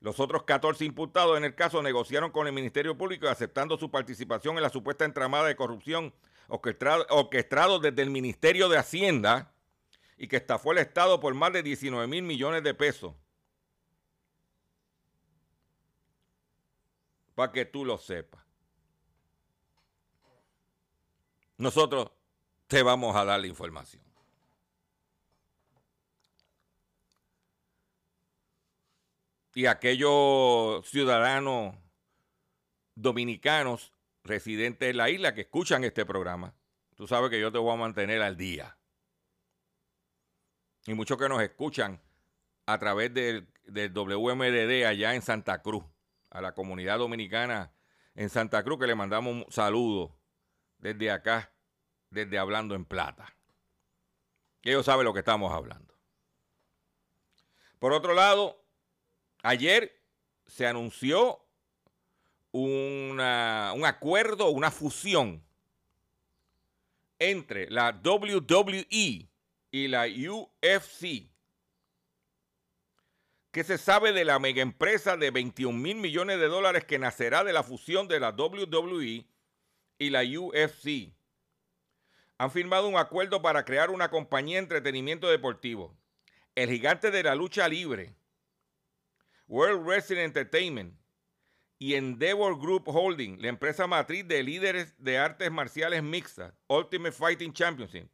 Los 0.00 0.18
otros 0.18 0.44
14 0.44 0.86
imputados 0.86 1.36
en 1.36 1.44
el 1.44 1.54
caso 1.54 1.82
negociaron 1.82 2.30
con 2.30 2.46
el 2.46 2.54
Ministerio 2.54 2.96
Público 2.96 3.28
aceptando 3.28 3.76
su 3.76 3.90
participación 3.90 4.56
en 4.56 4.62
la 4.62 4.70
supuesta 4.70 5.04
entramada 5.04 5.46
de 5.46 5.56
corrupción 5.56 6.14
orquestado, 6.48 7.04
orquestado 7.10 7.80
desde 7.80 8.00
el 8.00 8.08
Ministerio 8.08 8.70
de 8.70 8.78
Hacienda 8.78 9.52
y 10.16 10.26
que 10.26 10.36
estafó 10.36 10.72
el 10.72 10.78
Estado 10.78 11.20
por 11.20 11.34
más 11.34 11.52
de 11.52 11.62
19 11.62 12.06
mil 12.06 12.22
millones 12.22 12.62
de 12.62 12.72
pesos. 12.72 13.14
Para 17.36 17.52
que 17.52 17.66
tú 17.66 17.84
lo 17.84 17.98
sepas. 17.98 18.42
Nosotros 21.58 22.10
te 22.66 22.82
vamos 22.82 23.14
a 23.14 23.24
dar 23.24 23.38
la 23.38 23.46
información. 23.46 24.02
Y 29.54 29.66
aquellos 29.66 30.86
ciudadanos 30.88 31.74
dominicanos 32.94 33.92
residentes 34.24 34.90
en 34.90 34.96
la 34.96 35.10
isla 35.10 35.34
que 35.34 35.42
escuchan 35.42 35.84
este 35.84 36.06
programa, 36.06 36.54
tú 36.94 37.06
sabes 37.06 37.30
que 37.30 37.40
yo 37.40 37.52
te 37.52 37.58
voy 37.58 37.74
a 37.74 37.76
mantener 37.76 38.22
al 38.22 38.36
día. 38.36 38.78
Y 40.86 40.94
muchos 40.94 41.18
que 41.18 41.28
nos 41.28 41.42
escuchan 41.42 42.00
a 42.64 42.78
través 42.78 43.12
del, 43.12 43.46
del 43.64 43.92
WMDD 43.92 44.86
allá 44.86 45.14
en 45.14 45.20
Santa 45.20 45.60
Cruz 45.60 45.84
a 46.36 46.42
la 46.42 46.52
comunidad 46.52 46.98
dominicana 46.98 47.72
en 48.14 48.28
Santa 48.28 48.62
Cruz, 48.62 48.78
que 48.78 48.86
le 48.86 48.94
mandamos 48.94 49.32
un 49.32 49.46
saludo 49.50 50.14
desde 50.76 51.10
acá, 51.10 51.50
desde 52.10 52.36
Hablando 52.36 52.74
en 52.74 52.84
Plata. 52.84 53.34
Ellos 54.62 54.84
saben 54.84 55.06
lo 55.06 55.14
que 55.14 55.20
estamos 55.20 55.50
hablando. 55.50 55.94
Por 57.78 57.94
otro 57.94 58.12
lado, 58.12 58.62
ayer 59.42 59.98
se 60.46 60.66
anunció 60.66 61.42
una, 62.52 63.72
un 63.74 63.86
acuerdo, 63.86 64.50
una 64.50 64.70
fusión 64.70 65.42
entre 67.18 67.70
la 67.70 67.98
WWE 68.04 69.30
y 69.70 69.88
la 69.88 70.04
UFC 70.06 71.30
¿Qué 73.56 73.64
se 73.64 73.78
sabe 73.78 74.12
de 74.12 74.26
la 74.26 74.38
mega 74.38 74.60
empresa 74.60 75.16
de 75.16 75.30
21 75.30 75.78
mil 75.78 75.96
millones 75.96 76.38
de 76.38 76.46
dólares 76.46 76.84
que 76.84 76.98
nacerá 76.98 77.42
de 77.42 77.54
la 77.54 77.62
fusión 77.62 78.06
de 78.06 78.20
la 78.20 78.28
WWE 78.32 79.26
y 79.98 80.10
la 80.10 80.20
UFC? 80.24 81.14
Han 82.36 82.50
firmado 82.50 82.86
un 82.86 82.98
acuerdo 82.98 83.40
para 83.40 83.64
crear 83.64 83.88
una 83.88 84.10
compañía 84.10 84.56
de 84.56 84.64
entretenimiento 84.64 85.30
deportivo. 85.30 85.96
El 86.54 86.68
gigante 86.68 87.10
de 87.10 87.22
la 87.22 87.34
lucha 87.34 87.66
libre, 87.66 88.14
World 89.48 89.86
Wrestling 89.86 90.18
Entertainment 90.18 90.94
y 91.78 91.94
Endeavor 91.94 92.60
Group 92.60 92.86
Holding, 92.88 93.40
la 93.40 93.48
empresa 93.48 93.86
matriz 93.86 94.28
de 94.28 94.42
líderes 94.42 95.02
de 95.02 95.16
artes 95.16 95.50
marciales 95.50 96.02
mixtas, 96.02 96.52
Ultimate 96.68 97.12
Fighting 97.12 97.54
Championship, 97.54 98.10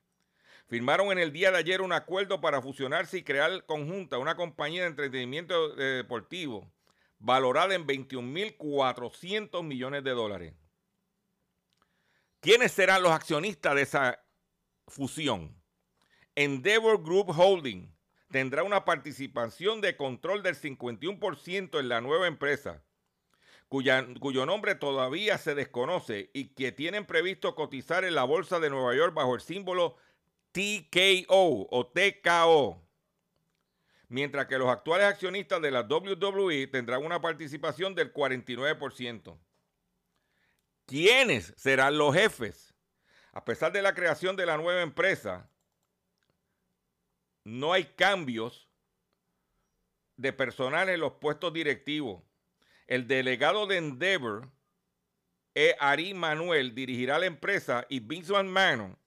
firmaron 0.73 1.13
en 1.13 1.19
el 1.19 1.33
día 1.35 1.51
de 1.51 1.59
ayer 1.59 1.83
un 1.83 1.93
acuerdo 1.93 2.41
para 2.41 2.63
fusionarse 2.63 3.19
y 3.19 3.23
crear 3.23 3.67
conjunta 3.67 4.17
una 4.17 4.37
compañía 4.37 4.81
de 4.81 4.89
entretenimiento 4.89 5.75
deportivo 5.75 6.73
valorada 7.19 7.75
en 7.75 7.87
21.400 7.87 9.63
millones 9.65 10.03
de 10.03 10.11
dólares. 10.13 10.55
¿Quiénes 12.41 12.73
serán 12.73 13.03
los 13.03 13.13
accionistas 13.13 13.75
de 13.75 13.83
esa 13.83 14.25
fusión? 14.89 15.55
Endeavor 16.37 17.03
Group 17.03 17.39
Holding 17.39 17.95
tendrá 18.31 18.63
una 18.63 18.87
participación 18.87 19.83
de 19.83 19.99
control 19.99 20.43
del 20.43 20.55
51% 20.55 21.81
en 21.81 21.89
la 21.91 22.01
nueva 22.01 22.29
empresa, 22.29 22.83
cuyo 23.69 24.47
nombre 24.47 24.75
todavía 24.75 25.37
se 25.37 25.55
desconoce 25.55 26.31
y 26.33 26.55
que 26.55 26.73
tienen 26.73 27.05
previsto 27.05 27.55
cotizar 27.55 28.07
en 28.07 28.15
la 28.15 28.25
Bolsa 28.25 28.59
de 28.59 28.71
Nueva 28.71 28.95
York 28.95 29.13
bajo 29.13 29.35
el 29.35 29.43
símbolo 29.43 29.99
TKO 30.53 31.69
o 31.71 31.87
TKO. 31.87 32.83
Mientras 34.09 34.47
que 34.47 34.59
los 34.59 34.69
actuales 34.69 35.07
accionistas 35.07 35.63
de 35.63 35.71
la 35.71 35.83
WWE 35.83 36.67
tendrán 36.67 37.05
una 37.05 37.21
participación 37.21 37.95
del 37.95 38.13
49%. 38.13 39.39
¿Quiénes 40.87 41.55
serán 41.57 41.97
los 41.97 42.15
jefes? 42.15 42.75
A 43.33 43.45
pesar 43.45 43.73
de 43.73 43.81
la 43.81 43.95
creación 43.95 44.37
de 44.37 44.45
la 44.45 44.59
nueva 44.59 44.83
empresa, 44.83 45.51
no 47.45 47.73
hay 47.73 47.85
cambios 47.85 48.69
de 50.17 50.33
personal 50.33 50.91
en 50.91 51.01
los 51.01 51.15
puestos 51.15 51.53
directivos. 51.53 52.23
El 52.87 53.09
delegado 53.09 53.67
de 53.67 53.79
Endeavor, 53.79 54.51
e. 55.55 55.75
Ari 55.81 56.15
Manuel, 56.15 56.75
dirigirá 56.75 57.19
la 57.19 57.27
empresa 57.27 57.87
y 57.89 58.01
Vince 58.01 58.33
McMahon, 58.33 58.99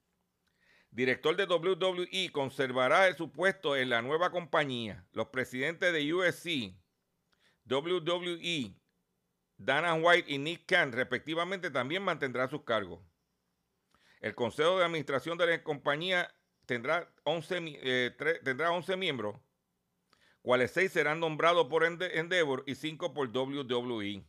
director 0.95 1.35
de 1.35 1.43
WWE, 1.43 2.31
conservará 2.31 3.13
su 3.15 3.29
puesto 3.29 3.75
en 3.75 3.89
la 3.89 4.01
nueva 4.01 4.31
compañía. 4.31 5.05
Los 5.11 5.27
presidentes 5.27 5.91
de 5.91 6.13
USC, 6.13 6.73
WWE, 7.69 8.73
Dana 9.57 9.93
White 9.95 10.31
y 10.31 10.37
Nick 10.37 10.65
Khan, 10.65 10.93
respectivamente, 10.93 11.69
también 11.69 12.01
mantendrán 12.01 12.49
sus 12.49 12.63
cargos. 12.63 13.01
El 14.21 14.35
consejo 14.35 14.79
de 14.79 14.85
administración 14.85 15.37
de 15.37 15.47
la 15.47 15.63
compañía 15.63 16.33
tendrá 16.65 17.11
11, 17.25 17.57
eh, 17.83 18.39
tendrá 18.43 18.71
11 18.71 18.95
miembros 18.95 19.35
cuales 20.41 20.71
seis 20.71 20.91
serán 20.91 21.19
nombrados 21.19 21.67
por 21.67 21.83
Endeavor 21.83 22.63
y 22.67 22.75
cinco 22.75 23.13
por 23.13 23.27
WWE. 23.35 24.23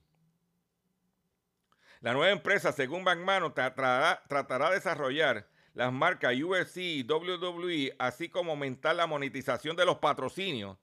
La 2.01 2.13
nueva 2.13 2.31
empresa, 2.31 2.73
según 2.73 3.05
McMahon, 3.05 3.55
tratará 3.55 4.23
de 4.71 4.75
desarrollar 4.75 5.47
las 5.77 5.93
marcas 5.93 6.35
UFC 6.35 6.79
y 6.79 7.03
WWE, 7.03 7.95
así 7.99 8.31
como 8.31 8.53
aumentar 8.53 8.97
la 8.97 9.07
monetización 9.07 9.77
de 9.77 9.85
los 9.85 9.99
patrocinios, 9.99 10.79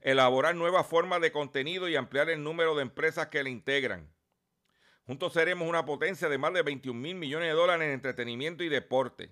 elaborar 0.00 0.54
nuevas 0.54 0.86
formas 0.86 1.20
de 1.20 1.30
contenido 1.30 1.90
y 1.90 1.96
ampliar 1.96 2.30
el 2.30 2.42
número 2.42 2.74
de 2.74 2.80
empresas 2.80 3.26
que 3.26 3.42
le 3.42 3.50
integran. 3.50 4.10
Juntos 5.06 5.34
seremos 5.34 5.68
una 5.68 5.84
potencia 5.84 6.30
de 6.30 6.38
más 6.38 6.54
de 6.54 6.62
21 6.62 6.98
mil 6.98 7.16
millones 7.16 7.48
de 7.48 7.54
dólares 7.54 7.86
en 7.86 7.92
entretenimiento 7.92 8.64
y 8.64 8.70
deporte. 8.70 9.30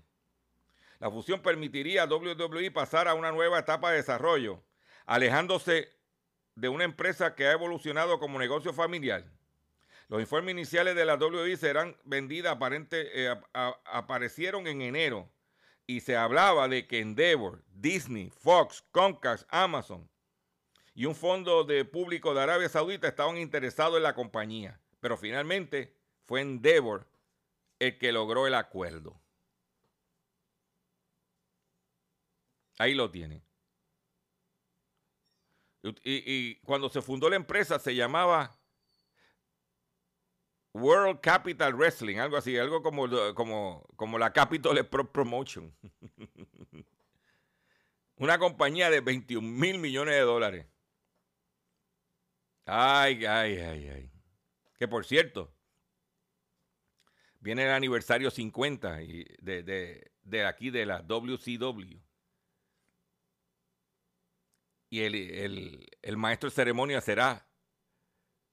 La 0.98 1.10
fusión 1.10 1.40
permitiría 1.40 2.02
a 2.02 2.06
WWE 2.06 2.70
pasar 2.70 3.08
a 3.08 3.14
una 3.14 3.32
nueva 3.32 3.60
etapa 3.60 3.90
de 3.90 3.96
desarrollo 3.96 4.62
alejándose 5.06 5.88
de 6.54 6.68
una 6.68 6.84
empresa 6.84 7.34
que 7.34 7.46
ha 7.46 7.52
evolucionado 7.52 8.18
como 8.18 8.38
negocio 8.38 8.74
familiar. 8.74 9.24
Los 10.12 10.20
informes 10.20 10.52
iniciales 10.52 10.94
de 10.94 11.06
la 11.06 11.14
WI 11.14 11.56
serán 11.56 11.96
vendidas 12.04 12.52
aparente, 12.52 13.08
eh, 13.14 13.34
aparecieron 13.54 14.66
en 14.66 14.82
enero 14.82 15.32
y 15.86 16.00
se 16.00 16.18
hablaba 16.18 16.68
de 16.68 16.86
que 16.86 16.98
Endeavor, 16.98 17.64
Disney, 17.68 18.28
Fox, 18.28 18.84
Comcast, 18.90 19.48
Amazon 19.48 20.06
y 20.92 21.06
un 21.06 21.14
fondo 21.14 21.64
de 21.64 21.86
público 21.86 22.34
de 22.34 22.42
Arabia 22.42 22.68
Saudita 22.68 23.08
estaban 23.08 23.38
interesados 23.38 23.96
en 23.96 24.02
la 24.02 24.14
compañía, 24.14 24.78
pero 25.00 25.16
finalmente 25.16 25.96
fue 26.24 26.42
Endeavor 26.42 27.08
el 27.78 27.96
que 27.96 28.12
logró 28.12 28.46
el 28.46 28.54
acuerdo. 28.54 29.18
Ahí 32.76 32.92
lo 32.92 33.10
tienen. 33.10 33.42
Y, 36.04 36.56
cuando 36.56 36.90
se 36.90 37.00
fundó 37.00 37.30
la 37.30 37.36
empresa 37.36 37.78
se 37.78 37.94
llamaba 37.94 38.61
World 40.74 41.20
Capital 41.20 41.74
Wrestling, 41.74 42.16
algo 42.16 42.36
así, 42.36 42.56
algo 42.56 42.82
como, 42.82 43.08
como, 43.34 43.86
como 43.96 44.18
la 44.18 44.32
Capital 44.32 44.88
Promotion. 44.88 45.74
Una 48.16 48.38
compañía 48.38 48.90
de 48.90 49.00
21 49.00 49.46
mil 49.46 49.78
millones 49.78 50.14
de 50.14 50.20
dólares. 50.20 50.66
Ay, 52.64 53.24
ay, 53.24 53.56
ay, 53.58 53.88
ay. 53.88 54.12
Que 54.78 54.86
por 54.88 55.04
cierto, 55.04 55.54
viene 57.40 57.64
el 57.64 57.70
aniversario 57.70 58.30
50 58.30 58.96
de, 58.96 59.62
de, 59.62 60.12
de 60.22 60.46
aquí 60.46 60.70
de 60.70 60.86
la 60.86 61.02
WCW 61.02 62.00
y 64.92 65.00
el, 66.02 66.16
maestro 66.18 66.50
de 66.50 66.54
ceremonia 66.54 67.00
será 67.00 67.48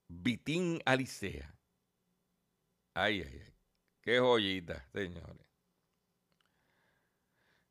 Vitín 0.07 0.81
Alicea. 0.85 1.58
Ay, 2.93 3.21
ay, 3.21 3.41
ay. 3.45 3.53
Qué 4.01 4.19
joyita, 4.19 4.87
señores. 4.91 5.45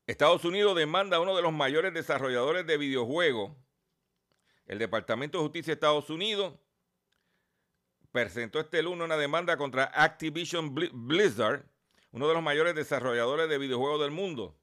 Estados 0.07 0.45
Unidos 0.45 0.75
demanda 0.75 1.19
a 1.19 1.21
uno 1.21 1.37
de 1.37 1.43
los 1.43 1.53
mayores 1.53 1.93
desarrolladores 1.93 2.67
de 2.67 2.79
videojuegos. 2.79 3.53
El 4.67 4.79
Departamento 4.79 5.39
de 5.39 5.45
Justicia 5.45 5.73
de 5.73 5.75
Estados 5.75 6.09
Unidos 6.11 6.55
presentó 8.11 8.61
este 8.61 8.83
lunes 8.83 9.05
una 9.05 9.17
demanda 9.17 9.57
contra 9.57 9.85
Activision 9.85 10.75
Blizzard, 10.75 11.67
uno 12.11 12.27
de 12.27 12.35
los 12.35 12.43
mayores 12.43 12.75
desarrolladores 12.75 13.49
de 13.49 13.59
videojuegos 13.59 14.01
del 14.01 14.11
mundo. 14.11 14.59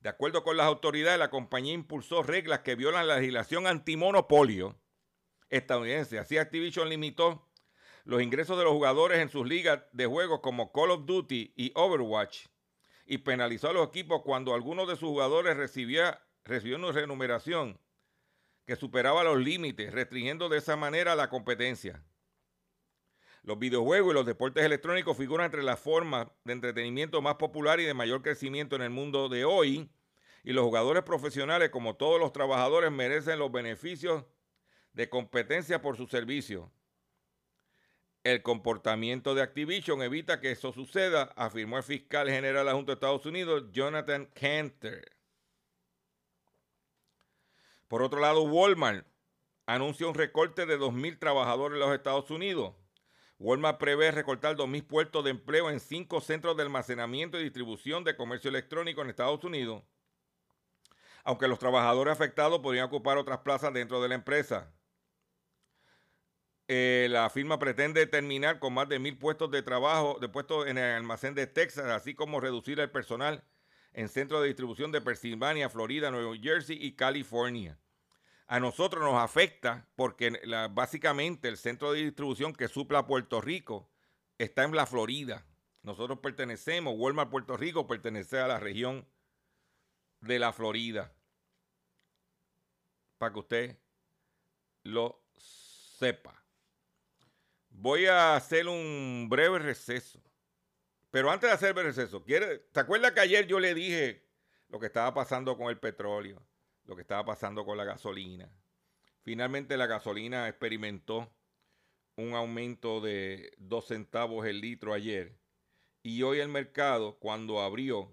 De 0.00 0.08
acuerdo 0.08 0.42
con 0.42 0.56
las 0.56 0.66
autoridades, 0.66 1.18
la 1.18 1.30
compañía 1.30 1.74
impulsó 1.74 2.22
reglas 2.22 2.60
que 2.60 2.74
violan 2.74 3.06
la 3.06 3.16
legislación 3.16 3.66
antimonopolio 3.66 4.78
estadounidense. 5.50 6.18
Así 6.18 6.38
Activision 6.38 6.88
limitó 6.88 7.45
los 8.06 8.22
ingresos 8.22 8.56
de 8.56 8.62
los 8.62 8.72
jugadores 8.72 9.18
en 9.18 9.28
sus 9.28 9.46
ligas 9.46 9.82
de 9.92 10.06
juegos 10.06 10.38
como 10.40 10.72
Call 10.72 10.92
of 10.92 11.06
Duty 11.06 11.52
y 11.56 11.72
Overwatch 11.74 12.46
y 13.04 13.18
penalizó 13.18 13.68
a 13.68 13.72
los 13.72 13.88
equipos 13.88 14.22
cuando 14.22 14.54
algunos 14.54 14.86
de 14.86 14.94
sus 14.94 15.08
jugadores 15.08 15.56
recibía, 15.56 16.22
recibió 16.44 16.76
una 16.76 16.92
remuneración 16.92 17.80
que 18.64 18.76
superaba 18.76 19.24
los 19.24 19.38
límites, 19.38 19.92
restringiendo 19.92 20.48
de 20.48 20.58
esa 20.58 20.76
manera 20.76 21.16
la 21.16 21.28
competencia. 21.28 22.00
Los 23.42 23.58
videojuegos 23.58 24.12
y 24.12 24.14
los 24.14 24.26
deportes 24.26 24.64
electrónicos 24.64 25.16
figuran 25.16 25.46
entre 25.46 25.64
las 25.64 25.80
formas 25.80 26.28
de 26.44 26.52
entretenimiento 26.52 27.20
más 27.22 27.34
popular 27.34 27.80
y 27.80 27.84
de 27.84 27.94
mayor 27.94 28.22
crecimiento 28.22 28.76
en 28.76 28.82
el 28.82 28.90
mundo 28.90 29.28
de 29.28 29.44
hoy 29.44 29.90
y 30.44 30.52
los 30.52 30.64
jugadores 30.64 31.02
profesionales, 31.02 31.70
como 31.70 31.96
todos 31.96 32.20
los 32.20 32.32
trabajadores, 32.32 32.92
merecen 32.92 33.40
los 33.40 33.50
beneficios 33.50 34.24
de 34.92 35.08
competencia 35.08 35.82
por 35.82 35.96
su 35.96 36.06
servicio. 36.06 36.70
El 38.26 38.42
comportamiento 38.42 39.36
de 39.36 39.42
Activision 39.42 40.02
evita 40.02 40.40
que 40.40 40.50
eso 40.50 40.72
suceda, 40.72 41.32
afirmó 41.36 41.76
el 41.76 41.84
fiscal 41.84 42.28
general 42.28 42.68
adjunto 42.68 42.90
de 42.90 42.94
Estados 42.94 43.24
Unidos, 43.24 43.66
Jonathan 43.70 44.28
Canter. 44.34 45.12
Por 47.86 48.02
otro 48.02 48.18
lado, 48.18 48.42
Walmart 48.42 49.06
anuncia 49.64 50.08
un 50.08 50.14
recorte 50.14 50.66
de 50.66 50.76
2.000 50.76 51.20
trabajadores 51.20 51.76
en 51.76 51.86
los 51.86 51.94
Estados 51.94 52.28
Unidos. 52.32 52.74
Walmart 53.38 53.78
prevé 53.78 54.10
recortar 54.10 54.56
2.000 54.56 54.84
puestos 54.88 55.22
de 55.22 55.30
empleo 55.30 55.70
en 55.70 55.78
cinco 55.78 56.20
centros 56.20 56.56
de 56.56 56.64
almacenamiento 56.64 57.38
y 57.38 57.44
distribución 57.44 58.02
de 58.02 58.16
comercio 58.16 58.48
electrónico 58.48 59.02
en 59.02 59.10
Estados 59.10 59.44
Unidos 59.44 59.84
aunque 61.22 61.48
los 61.48 61.58
trabajadores 61.58 62.12
afectados 62.12 62.60
podrían 62.60 62.86
ocupar 62.86 63.18
otras 63.18 63.38
plazas 63.38 63.72
dentro 63.74 64.00
de 64.00 64.08
la 64.08 64.14
empresa. 64.14 64.72
Eh, 66.68 67.06
la 67.10 67.30
firma 67.30 67.58
pretende 67.58 68.06
terminar 68.06 68.58
con 68.58 68.74
más 68.74 68.88
de 68.88 68.98
mil 68.98 69.16
puestos 69.16 69.50
de 69.50 69.62
trabajo, 69.62 70.18
de 70.20 70.28
puestos 70.28 70.66
en 70.66 70.78
el 70.78 70.96
almacén 70.96 71.34
de 71.34 71.46
Texas, 71.46 71.86
así 71.86 72.14
como 72.14 72.40
reducir 72.40 72.80
el 72.80 72.90
personal 72.90 73.44
en 73.92 74.08
centros 74.08 74.42
de 74.42 74.48
distribución 74.48 74.90
de 74.90 75.00
Pensilvania, 75.00 75.70
Florida, 75.70 76.10
Nueva 76.10 76.36
Jersey 76.36 76.76
y 76.80 76.92
California. 76.92 77.78
A 78.48 78.60
nosotros 78.60 79.02
nos 79.02 79.20
afecta 79.20 79.88
porque 79.96 80.40
básicamente 80.70 81.48
el 81.48 81.56
centro 81.56 81.92
de 81.92 82.04
distribución 82.04 82.52
que 82.52 82.68
supla 82.68 83.06
Puerto 83.06 83.40
Rico 83.40 83.88
está 84.38 84.64
en 84.64 84.74
la 84.74 84.86
Florida. 84.86 85.44
Nosotros 85.82 86.18
pertenecemos, 86.18 86.94
Walmart 86.96 87.30
Puerto 87.30 87.56
Rico 87.56 87.86
pertenece 87.86 88.38
a 88.38 88.48
la 88.48 88.58
región 88.60 89.06
de 90.20 90.38
la 90.38 90.52
Florida 90.52 91.12
para 93.18 93.32
que 93.32 93.38
usted 93.38 93.78
lo 94.82 95.24
sepa. 95.36 96.45
Voy 97.78 98.06
a 98.06 98.36
hacer 98.36 98.68
un 98.68 99.26
breve 99.28 99.58
receso. 99.58 100.18
Pero 101.10 101.30
antes 101.30 101.50
de 101.50 101.54
hacer 101.54 101.76
el 101.76 101.84
receso, 101.84 102.22
¿te 102.22 102.80
acuerdas 102.80 103.12
que 103.12 103.20
ayer 103.20 103.46
yo 103.46 103.60
le 103.60 103.74
dije 103.74 104.24
lo 104.68 104.80
que 104.80 104.86
estaba 104.86 105.12
pasando 105.12 105.58
con 105.58 105.68
el 105.68 105.78
petróleo, 105.78 106.42
lo 106.84 106.96
que 106.96 107.02
estaba 107.02 107.24
pasando 107.26 107.66
con 107.66 107.76
la 107.76 107.84
gasolina? 107.84 108.50
Finalmente 109.22 109.76
la 109.76 109.86
gasolina 109.86 110.48
experimentó 110.48 111.30
un 112.16 112.32
aumento 112.34 113.02
de 113.02 113.52
dos 113.58 113.88
centavos 113.88 114.46
el 114.46 114.62
litro 114.62 114.94
ayer. 114.94 115.36
Y 116.02 116.22
hoy 116.22 116.40
el 116.40 116.48
mercado, 116.48 117.18
cuando 117.18 117.60
abrió, 117.60 118.10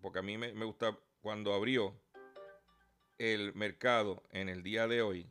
porque 0.00 0.18
a 0.18 0.22
mí 0.22 0.36
me 0.36 0.64
gusta, 0.64 0.98
cuando 1.20 1.54
abrió, 1.54 1.94
el 3.16 3.54
mercado 3.54 4.24
en 4.30 4.48
el 4.48 4.64
día 4.64 4.88
de 4.88 5.02
hoy 5.02 5.30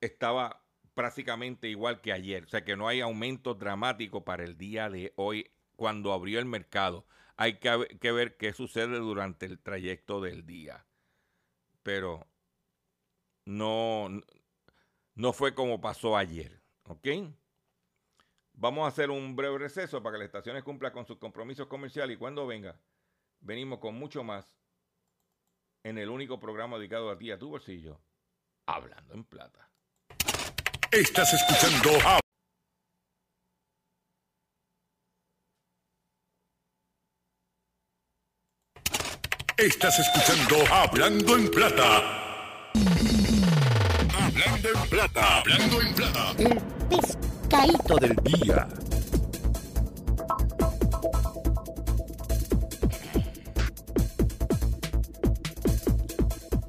estaba 0.00 0.62
prácticamente 0.94 1.68
igual 1.68 2.00
que 2.00 2.12
ayer. 2.12 2.44
O 2.44 2.48
sea 2.48 2.64
que 2.64 2.76
no 2.76 2.88
hay 2.88 3.00
aumento 3.00 3.54
dramático 3.54 4.24
para 4.24 4.44
el 4.44 4.56
día 4.56 4.88
de 4.90 5.12
hoy 5.16 5.50
cuando 5.76 6.12
abrió 6.12 6.38
el 6.38 6.46
mercado. 6.46 7.06
Hay 7.36 7.58
que, 7.58 8.12
ver 8.12 8.36
qué 8.36 8.52
sucede 8.52 8.98
durante 8.98 9.46
el 9.46 9.58
trayecto 9.58 10.20
del 10.20 10.44
día. 10.44 10.84
Pero 11.82 12.26
no, 13.46 14.08
no 15.14 15.32
fue 15.32 15.54
como 15.54 15.80
pasó 15.80 16.16
ayer. 16.16 16.60
¿Ok? 16.84 17.08
Vamos 18.52 18.84
a 18.84 18.88
hacer 18.88 19.10
un 19.10 19.36
breve 19.36 19.56
receso 19.56 20.02
para 20.02 20.14
que 20.14 20.18
las 20.18 20.26
estaciones 20.26 20.62
cumplan 20.64 20.92
con 20.92 21.06
sus 21.06 21.16
compromisos 21.16 21.66
comerciales 21.66 22.16
y 22.16 22.18
cuando 22.18 22.46
venga, 22.46 22.78
venimos 23.40 23.78
con 23.78 23.94
mucho 23.94 24.22
más 24.22 24.54
en 25.82 25.96
el 25.96 26.10
único 26.10 26.38
programa 26.38 26.76
dedicado 26.76 27.10
a 27.10 27.16
ti, 27.16 27.30
a 27.30 27.38
tu 27.38 27.48
bolsillo, 27.48 28.02
Hablando 28.66 29.14
en 29.14 29.24
Plata. 29.24 29.69
Estás 30.92 31.32
escuchando 31.32 31.90
a... 32.04 32.18
Estás 39.56 40.00
escuchando 40.00 40.56
Hablando 40.74 41.36
en 41.36 41.48
Plata. 41.48 42.32
Hablando 44.18 44.68
en 44.68 44.88
Plata. 44.90 45.38
Hablando 45.38 45.80
en 45.80 45.94
Plata. 45.94 46.32
El 46.38 46.60
pescadito 46.88 47.96
del 47.96 48.16
día. 48.24 48.66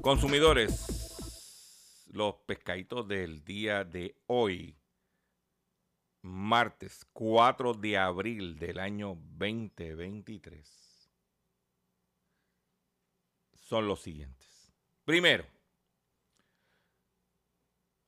Consumidores, 0.00 0.91
los 2.12 2.34
pescaditos 2.46 3.08
del 3.08 3.42
día 3.42 3.84
de 3.84 4.14
hoy, 4.26 4.78
martes 6.20 7.06
4 7.14 7.72
de 7.72 7.96
abril 7.96 8.58
del 8.58 8.78
año 8.78 9.16
2023, 9.38 11.10
son 13.54 13.88
los 13.88 14.02
siguientes. 14.02 14.74
Primero, 15.06 15.46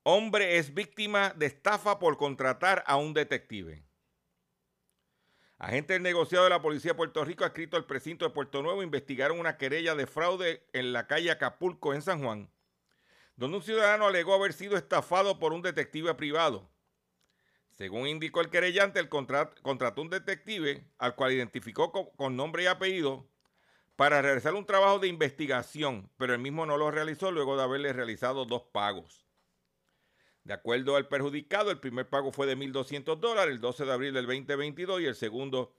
hombre 0.03 0.59
es 0.59 0.75
víctima 0.75 1.31
de 1.31 1.47
estafa 1.47 1.99
por 1.99 2.19
contratar 2.19 2.85
a 2.87 2.97
un 2.97 3.15
detective. 3.15 3.87
Agentes 5.57 5.95
del 5.95 6.03
negociado 6.03 6.45
de 6.45 6.51
la 6.51 6.61
Policía 6.61 6.91
de 6.91 6.97
Puerto 6.97 7.25
Rico, 7.25 7.47
escrito 7.47 7.79
al 7.79 7.87
precinto 7.87 8.27
de 8.27 8.35
Puerto 8.35 8.63
Nuevo, 8.63 8.83
investigaron 8.83 9.41
una 9.41 9.57
querella 9.57 9.95
de 9.95 10.07
fraude 10.07 10.69
en 10.75 10.93
la 10.93 11.07
calle 11.07 11.31
Acapulco, 11.31 11.95
en 11.95 12.03
San 12.03 12.23
Juan, 12.23 12.51
donde 13.37 13.57
un 13.57 13.63
ciudadano 13.63 14.07
alegó 14.07 14.35
haber 14.35 14.53
sido 14.53 14.77
estafado 14.77 15.39
por 15.39 15.53
un 15.53 15.63
detective 15.63 16.15
privado. 16.15 16.71
Según 17.73 18.07
indicó 18.07 18.41
el 18.41 18.51
querellante, 18.51 19.01
el 19.01 19.09
contrató 19.09 20.01
un 20.01 20.11
detective 20.11 20.87
al 20.99 21.17
cual 21.17 21.33
identificó 21.33 21.91
con, 21.91 22.37
nombre 22.37 22.63
y 22.63 22.67
apellido 22.67 23.29
para 23.97 24.23
realizar 24.23 24.55
un 24.55 24.67
trabajo 24.67 25.01
de 25.01 25.09
investigación, 25.09 26.11
pero 26.17 26.35
el 26.35 26.41
mismo 26.41 26.67
no 26.67 26.77
lo 26.77 26.91
realizó 26.93 27.33
luego 27.33 27.57
de 27.57 27.65
haberle 27.65 27.93
realizado 27.93 28.45
dos 28.45 28.63
pagos. 28.73 29.27
De 30.45 30.53
acuerdo 30.53 30.95
al 30.95 31.09
perjudicado, 31.09 31.71
el 31.71 31.81
primer 31.81 32.09
pago 32.09 32.31
fue 32.31 32.47
de 32.47 32.57
1.200 32.57 33.17
dólares 33.19 33.55
el 33.55 33.61
12 33.61 33.85
de 33.85 33.93
abril 33.93 34.15
del 34.15 34.27
2022 34.27 35.01
y 35.01 35.07
el 35.07 35.15
segundo 35.17 35.75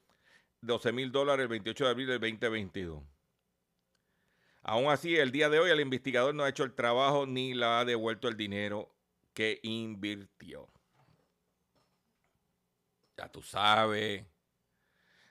12.000 0.63 1.12
dólares 1.12 1.44
el 1.44 1.50
28 1.50 1.86
de 1.86 1.89
abril 1.91 2.08
del 2.08 2.20
2022. 2.20 3.14
Aún 4.67 4.89
así, 4.89 5.15
el 5.15 5.32
día 5.32 5.47
de 5.47 5.60
hoy 5.60 5.69
el 5.69 5.80
investigador 5.80 6.34
no 6.34 6.43
ha 6.43 6.49
hecho 6.49 6.63
el 6.63 6.73
trabajo 6.73 7.28
ni 7.28 7.54
le 7.54 7.65
ha 7.67 7.86
devuelto 7.86 8.28
el 8.28 8.36
dinero 8.36 8.91
que 9.36 9.60
invirtió. 9.62 10.67
Ya 13.15 13.32
tú 13.32 13.43
sabes 13.43 14.25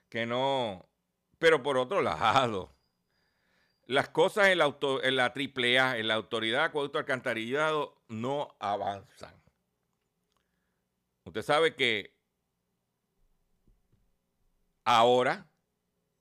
que 0.08 0.24
no. 0.24 0.88
Pero 1.40 1.64
por 1.64 1.78
otro 1.78 2.00
lado, 2.00 2.76
las 3.86 4.08
cosas 4.10 4.50
en 4.50 4.58
la, 4.58 4.66
auto, 4.66 5.02
en 5.02 5.16
la 5.16 5.24
AAA, 5.34 5.98
en 5.98 6.06
la 6.06 6.14
Autoridad 6.14 6.66
Acueducto 6.66 7.00
Alcantarillado, 7.00 8.00
no 8.06 8.54
avanzan. 8.60 9.34
Usted 11.24 11.42
sabe 11.42 11.74
que 11.74 12.14
ahora 14.84 15.50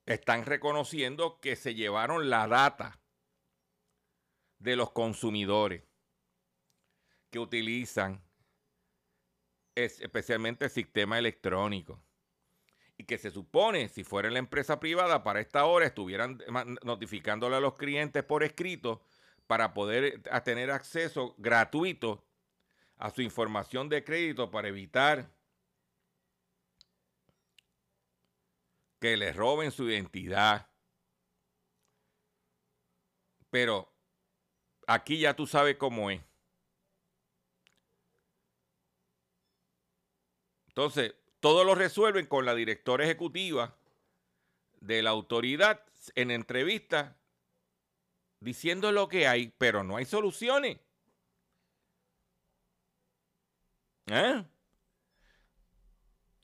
están 0.07 0.47
reconociendo 0.47 1.39
que 1.39 1.55
se 1.55 1.75
llevaron 1.75 2.31
la 2.31 2.47
data 2.47 3.02
de 4.63 4.77
los 4.77 4.91
consumidores 4.91 5.83
que 7.29 7.37
utilizan 7.37 8.23
especialmente 9.75 10.65
el 10.65 10.71
sistema 10.71 11.19
electrónico 11.19 12.01
y 12.97 13.03
que 13.03 13.17
se 13.17 13.29
supone, 13.29 13.89
si 13.89 14.05
fuera 14.05 14.29
la 14.29 14.39
empresa 14.39 14.79
privada, 14.79 15.21
para 15.23 15.41
esta 15.41 15.65
hora 15.65 15.85
estuvieran 15.85 16.39
notificándole 16.83 17.57
a 17.57 17.59
los 17.59 17.75
clientes 17.75 18.23
por 18.23 18.43
escrito 18.43 19.01
para 19.47 19.73
poder 19.73 20.23
tener 20.45 20.71
acceso 20.71 21.35
gratuito 21.37 22.23
a 22.97 23.09
su 23.09 23.21
información 23.21 23.89
de 23.89 24.05
crédito 24.05 24.49
para 24.49 24.69
evitar 24.69 25.29
que 29.01 29.17
les 29.17 29.35
roben 29.35 29.71
su 29.71 29.89
identidad. 29.89 30.69
Pero 33.49 33.92
aquí 34.87 35.19
ya 35.19 35.35
tú 35.35 35.47
sabes 35.47 35.77
cómo 35.77 36.09
es. 36.09 36.21
Entonces, 40.67 41.13
todo 41.39 41.63
lo 41.63 41.75
resuelven 41.75 42.25
con 42.25 42.45
la 42.45 42.55
directora 42.55 43.03
ejecutiva 43.03 43.75
de 44.81 45.03
la 45.03 45.11
autoridad 45.11 45.83
en 46.15 46.31
entrevista 46.31 47.15
diciendo 48.39 48.91
lo 48.91 49.07
que 49.07 49.27
hay, 49.27 49.53
pero 49.57 49.83
no 49.83 49.97
hay 49.97 50.05
soluciones. 50.05 50.79
¿Eh? 54.07 54.43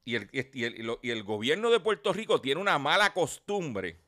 Y 0.06 0.16
el, 0.16 0.30
y 0.32 1.10
el, 1.10 1.24
gobierno 1.24 1.70
de 1.70 1.80
Puerto 1.80 2.14
Rico 2.14 2.42
tiene 2.42 2.62
una 2.62 2.80
mala 2.80 3.14
costumbre 3.14 4.00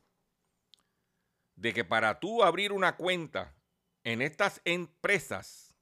de 1.54 1.72
que 1.72 1.84
para 1.84 2.18
tú 2.18 2.42
abrir 2.42 2.72
una 2.72 2.96
cuenta 2.96 3.54
en 4.04 4.22
estas 4.22 4.60
empresas 4.64 5.74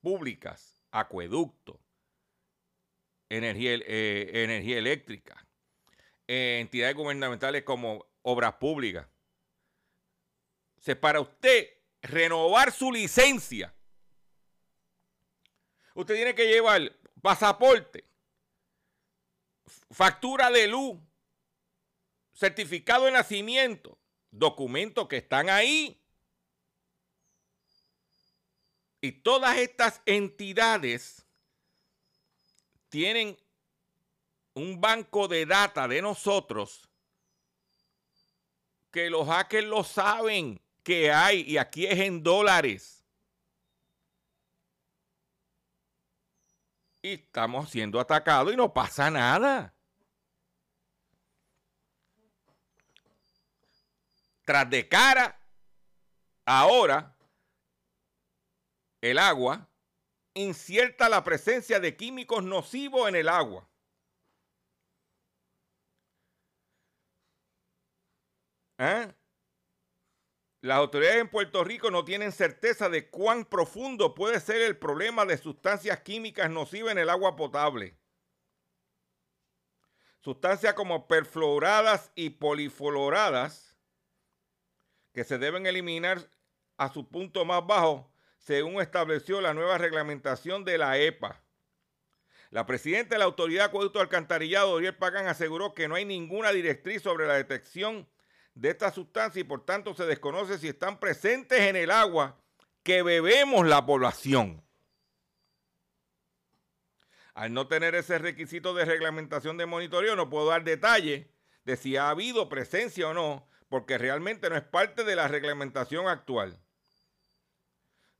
públicas, 0.00 0.78
acueducto, 0.90 1.80
energía, 3.28 3.74
eh, 3.86 4.30
energía 4.44 4.78
eléctrica, 4.78 5.46
eh, 6.26 6.58
entidades 6.60 6.94
gubernamentales 6.94 7.62
como 7.64 8.06
obras 8.22 8.54
públicas. 8.54 9.08
Se 10.78 10.96
para 10.96 11.20
usted 11.20 11.68
renovar 12.02 12.72
su 12.72 12.92
licencia, 12.92 13.74
usted 15.94 16.14
tiene 16.14 16.34
que 16.34 16.46
llevar 16.46 16.92
pasaporte, 17.22 18.04
factura 19.90 20.50
de 20.50 20.66
luz, 20.68 20.98
certificado 22.34 23.06
de 23.06 23.12
nacimiento, 23.12 23.98
documentos 24.30 25.08
que 25.08 25.18
están 25.18 25.48
ahí. 25.48 26.03
Y 29.04 29.12
todas 29.12 29.58
estas 29.58 30.00
entidades 30.06 31.26
tienen 32.88 33.36
un 34.54 34.80
banco 34.80 35.28
de 35.28 35.44
data 35.44 35.86
de 35.86 36.00
nosotros 36.00 36.88
que 38.90 39.10
los 39.10 39.28
hackers 39.28 39.66
lo 39.66 39.84
saben 39.84 40.58
que 40.82 41.12
hay 41.12 41.42
y 41.42 41.58
aquí 41.58 41.84
es 41.84 41.98
en 41.98 42.22
dólares. 42.22 43.04
Y 47.02 47.12
estamos 47.12 47.68
siendo 47.68 48.00
atacados 48.00 48.54
y 48.54 48.56
no 48.56 48.72
pasa 48.72 49.10
nada. 49.10 49.74
Tras 54.46 54.70
de 54.70 54.88
cara, 54.88 55.38
ahora 56.46 57.13
el 59.04 59.18
agua 59.18 59.68
incierta 60.32 61.10
la 61.10 61.22
presencia 61.22 61.78
de 61.78 61.94
químicos 61.94 62.42
nocivos 62.42 63.06
en 63.06 63.16
el 63.16 63.28
agua. 63.28 63.68
¿Eh? 68.78 69.12
Las 70.62 70.78
autoridades 70.78 71.20
en 71.20 71.28
Puerto 71.28 71.62
Rico 71.62 71.90
no 71.90 72.02
tienen 72.06 72.32
certeza 72.32 72.88
de 72.88 73.10
cuán 73.10 73.44
profundo 73.44 74.14
puede 74.14 74.40
ser 74.40 74.62
el 74.62 74.78
problema 74.78 75.26
de 75.26 75.36
sustancias 75.36 76.00
químicas 76.00 76.50
nocivas 76.50 76.92
en 76.92 76.98
el 76.98 77.10
agua 77.10 77.36
potable. 77.36 77.98
Sustancias 80.20 80.72
como 80.72 81.06
perfluoradas 81.06 82.10
y 82.14 82.30
polifluoradas 82.30 83.76
que 85.12 85.24
se 85.24 85.36
deben 85.36 85.66
eliminar 85.66 86.26
a 86.78 86.88
su 86.90 87.06
punto 87.06 87.44
más 87.44 87.66
bajo 87.66 88.13
según 88.44 88.80
estableció 88.80 89.40
la 89.40 89.54
nueva 89.54 89.78
reglamentación 89.78 90.64
de 90.64 90.78
la 90.78 90.98
EPA. 90.98 91.40
La 92.50 92.66
presidenta 92.66 93.14
de 93.14 93.18
la 93.18 93.24
Autoridad 93.24 93.66
Acueducto 93.66 94.00
Alcantarillado, 94.00 94.72
Oriel 94.72 94.96
Pagán, 94.96 95.26
aseguró 95.26 95.74
que 95.74 95.88
no 95.88 95.94
hay 95.94 96.04
ninguna 96.04 96.52
directriz 96.52 97.02
sobre 97.02 97.26
la 97.26 97.34
detección 97.34 98.06
de 98.54 98.70
esta 98.70 98.92
sustancia 98.92 99.40
y 99.40 99.44
por 99.44 99.64
tanto 99.64 99.94
se 99.94 100.04
desconoce 100.04 100.58
si 100.58 100.68
están 100.68 101.00
presentes 101.00 101.58
en 101.60 101.74
el 101.74 101.90
agua 101.90 102.38
que 102.82 103.02
bebemos 103.02 103.66
la 103.66 103.84
población. 103.84 104.62
Al 107.32 107.52
no 107.52 107.66
tener 107.66 107.96
ese 107.96 108.18
requisito 108.18 108.74
de 108.74 108.84
reglamentación 108.84 109.56
de 109.56 109.66
monitoreo, 109.66 110.14
no 110.14 110.30
puedo 110.30 110.46
dar 110.46 110.62
detalle 110.62 111.28
de 111.64 111.76
si 111.76 111.96
ha 111.96 112.10
habido 112.10 112.48
presencia 112.48 113.08
o 113.08 113.14
no, 113.14 113.48
porque 113.68 113.98
realmente 113.98 114.48
no 114.50 114.56
es 114.56 114.62
parte 114.62 115.02
de 115.02 115.16
la 115.16 115.26
reglamentación 115.26 116.06
actual. 116.06 116.60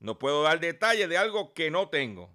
No 0.05 0.19
puedo 0.19 0.43
dar 0.43 0.61
detalle 0.61 1.09
de 1.09 1.17
algo 1.17 1.55
que 1.55 1.71
no 1.71 1.89
tengo. 1.89 2.31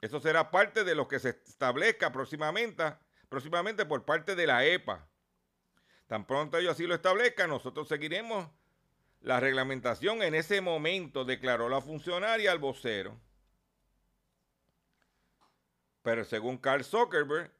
Eso 0.00 0.18
será 0.18 0.50
parte 0.50 0.82
de 0.82 0.94
lo 0.94 1.08
que 1.08 1.18
se 1.18 1.28
establezca 1.46 2.10
próximamente, 2.10 2.96
próximamente 3.28 3.84
por 3.84 4.06
parte 4.06 4.34
de 4.34 4.46
la 4.46 4.64
EPA. 4.64 5.06
Tan 6.06 6.26
pronto 6.26 6.56
ellos 6.56 6.72
así 6.72 6.86
lo 6.86 6.94
establezcan, 6.94 7.50
nosotros 7.50 7.86
seguiremos 7.86 8.48
la 9.20 9.40
reglamentación. 9.40 10.22
En 10.22 10.34
ese 10.34 10.62
momento 10.62 11.26
declaró 11.26 11.68
la 11.68 11.82
funcionaria 11.82 12.50
al 12.50 12.60
vocero. 12.60 13.20
Pero 16.00 16.24
según 16.24 16.56
Carl 16.56 16.82
Zuckerberg, 16.82 17.52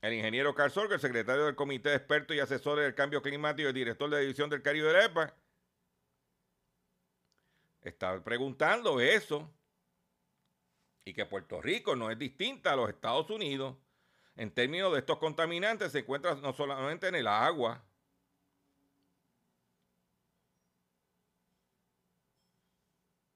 el 0.00 0.14
ingeniero 0.14 0.54
Carl 0.54 0.70
Zuckerberg, 0.70 1.02
secretario 1.02 1.44
del 1.44 1.54
Comité 1.54 1.90
de 1.90 1.96
Expertos 1.96 2.34
y 2.34 2.40
Asesores 2.40 2.86
del 2.86 2.94
Cambio 2.94 3.20
Climático 3.20 3.68
y 3.68 3.74
director 3.74 4.08
de 4.08 4.16
la 4.16 4.22
División 4.22 4.48
del 4.48 4.62
Caribe 4.62 4.86
de 4.86 4.92
la 4.94 5.04
EPA, 5.04 5.34
está 7.90 8.22
preguntando 8.22 9.00
eso. 9.00 9.50
Y 11.04 11.12
que 11.12 11.26
Puerto 11.26 11.60
Rico 11.60 11.94
no 11.94 12.10
es 12.10 12.18
distinta 12.18 12.72
a 12.72 12.76
los 12.76 12.88
Estados 12.88 13.28
Unidos. 13.30 13.76
En 14.36 14.50
términos 14.52 14.92
de 14.92 15.00
estos 15.00 15.18
contaminantes, 15.18 15.92
se 15.92 16.00
encuentran 16.00 16.40
no 16.42 16.52
solamente 16.52 17.08
en 17.08 17.14
el 17.14 17.26
agua, 17.26 17.84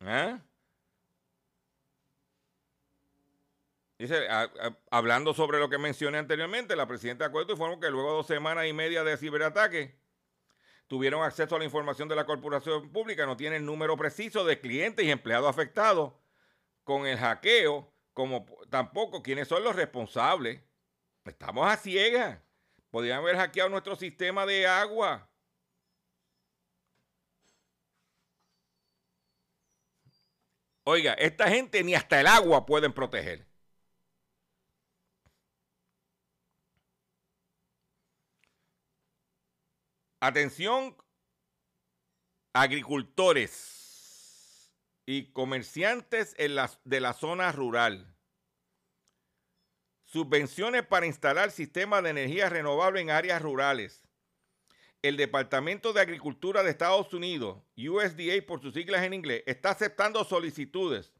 ¿Eh? 0.00 0.38
Dice, 3.98 4.28
hablando 4.90 5.34
sobre 5.34 5.58
lo 5.58 5.68
que 5.68 5.76
mencioné 5.76 6.18
anteriormente, 6.18 6.76
la 6.76 6.86
presidenta 6.86 7.24
de 7.24 7.28
Acuerdo 7.30 7.52
informó 7.52 7.80
que 7.80 7.90
luego 7.90 8.10
de 8.10 8.16
dos 8.18 8.26
semanas 8.28 8.66
y 8.66 8.72
media 8.72 9.02
de 9.02 9.16
ciberataque 9.16 9.97
tuvieron 10.88 11.22
acceso 11.22 11.54
a 11.54 11.58
la 11.58 11.64
información 11.64 12.08
de 12.08 12.16
la 12.16 12.26
corporación 12.26 12.90
pública, 12.90 13.26
no 13.26 13.36
tienen 13.36 13.64
número 13.64 13.96
preciso 13.96 14.44
de 14.44 14.58
clientes 14.60 15.04
y 15.04 15.10
empleados 15.10 15.48
afectados 15.48 16.14
con 16.82 17.06
el 17.06 17.18
hackeo, 17.18 17.92
como 18.14 18.46
tampoco 18.70 19.22
quiénes 19.22 19.46
son 19.46 19.62
los 19.62 19.76
responsables. 19.76 20.60
Estamos 21.24 21.68
a 21.68 21.76
ciegas. 21.76 22.40
Podrían 22.90 23.18
haber 23.18 23.36
hackeado 23.36 23.68
nuestro 23.68 23.94
sistema 23.96 24.46
de 24.46 24.66
agua. 24.66 25.28
Oiga, 30.84 31.12
esta 31.12 31.48
gente 31.48 31.84
ni 31.84 31.94
hasta 31.94 32.18
el 32.18 32.26
agua 32.26 32.64
pueden 32.64 32.94
proteger. 32.94 33.47
Atención, 40.20 40.96
agricultores 42.52 43.78
y 45.06 45.30
comerciantes 45.32 46.34
de 46.36 47.00
la 47.00 47.12
zona 47.12 47.52
rural. 47.52 48.16
Subvenciones 50.02 50.84
para 50.84 51.06
instalar 51.06 51.52
sistemas 51.52 52.02
de 52.02 52.10
energía 52.10 52.48
renovable 52.48 53.00
en 53.00 53.10
áreas 53.10 53.40
rurales. 53.40 54.02
El 55.02 55.16
Departamento 55.16 55.92
de 55.92 56.00
Agricultura 56.00 56.64
de 56.64 56.70
Estados 56.70 57.14
Unidos, 57.14 57.62
USDA 57.76 58.44
por 58.44 58.60
sus 58.60 58.74
siglas 58.74 59.04
en 59.04 59.14
inglés, 59.14 59.44
está 59.46 59.70
aceptando 59.70 60.24
solicitudes 60.24 61.12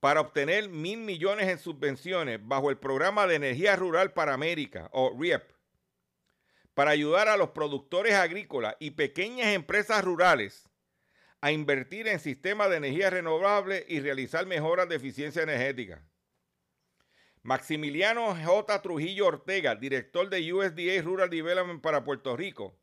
para 0.00 0.22
obtener 0.22 0.70
mil 0.70 1.00
millones 1.00 1.46
en 1.48 1.58
subvenciones 1.58 2.40
bajo 2.42 2.70
el 2.70 2.78
Programa 2.78 3.26
de 3.26 3.34
Energía 3.34 3.76
Rural 3.76 4.14
para 4.14 4.32
América, 4.32 4.88
o 4.92 5.14
RIEP, 5.16 5.52
para 6.74 6.90
ayudar 6.92 7.28
a 7.28 7.36
los 7.36 7.50
productores 7.50 8.14
agrícolas 8.14 8.76
y 8.80 8.92
pequeñas 8.92 9.48
empresas 9.48 10.04
rurales 10.04 10.68
a 11.40 11.50
invertir 11.52 12.06
en 12.06 12.20
sistemas 12.20 12.70
de 12.70 12.76
energía 12.76 13.10
renovable 13.10 13.84
y 13.88 14.00
realizar 14.00 14.46
mejoras 14.46 14.88
de 14.88 14.96
eficiencia 14.96 15.42
energética. 15.42 16.02
Maximiliano 17.42 18.36
J. 18.36 18.82
Trujillo 18.82 19.26
Ortega, 19.26 19.74
director 19.74 20.30
de 20.30 20.52
USDA 20.52 21.02
Rural 21.02 21.28
Development 21.28 21.82
para 21.82 22.04
Puerto 22.04 22.36
Rico, 22.36 22.78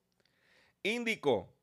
indicó 0.83 1.55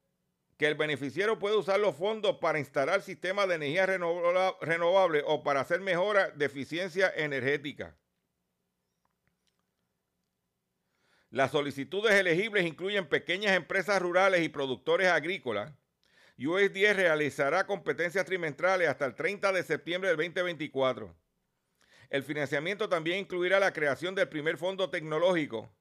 que 0.56 0.66
el 0.66 0.74
beneficiario 0.74 1.38
puede 1.38 1.56
usar 1.56 1.78
los 1.78 1.94
fondos 1.94 2.38
para 2.38 2.58
instalar 2.58 3.02
sistemas 3.02 3.46
de 3.48 3.56
energía 3.56 3.84
renovable 3.84 5.22
o 5.26 5.42
para 5.42 5.60
hacer 5.60 5.80
mejoras 5.80 6.36
de 6.38 6.46
eficiencia 6.46 7.12
energética. 7.14 7.94
Las 11.30 11.50
solicitudes 11.50 12.14
elegibles 12.14 12.64
incluyen 12.64 13.08
pequeñas 13.08 13.56
empresas 13.56 14.00
rurales 14.00 14.42
y 14.42 14.48
productores 14.48 15.08
agrícolas, 15.08 15.72
USDA 16.38 16.92
realizará 16.92 17.66
competencias 17.66 18.26
trimestrales 18.26 18.88
hasta 18.88 19.06
el 19.06 19.14
30 19.14 19.52
de 19.52 19.62
septiembre 19.62 20.10
del 20.10 20.18
2024. 20.18 21.16
El 22.10 22.22
financiamiento 22.22 22.88
también 22.88 23.20
incluirá 23.20 23.58
la 23.58 23.72
creación 23.72 24.14
del 24.14 24.28
primer 24.28 24.58
fondo 24.58 24.90
tecnológico 24.90 25.72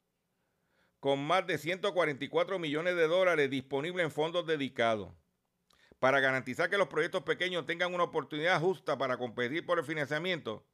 con 0.99 1.23
más 1.23 1.45
de 1.45 1.60
144 1.60 2.58
millones 2.58 2.95
de 2.95 3.08
dólares 3.08 3.49
disponibles 3.51 4.05
en 4.05 4.12
fondos 4.12 4.47
dedicados. 4.47 5.13
Para 5.99 6.19
garantizar 6.19 6.69
que 6.69 6.79
los 6.79 6.88
proyectos 6.88 7.21
pequeños 7.21 7.67
tengan 7.67 7.93
una 7.93 8.05
oportunidad 8.05 8.60
justa 8.60 8.97
para 8.97 9.17
competir 9.17 9.65
por 9.65 9.77
el 9.77 9.86
financiamiento, 9.86 10.65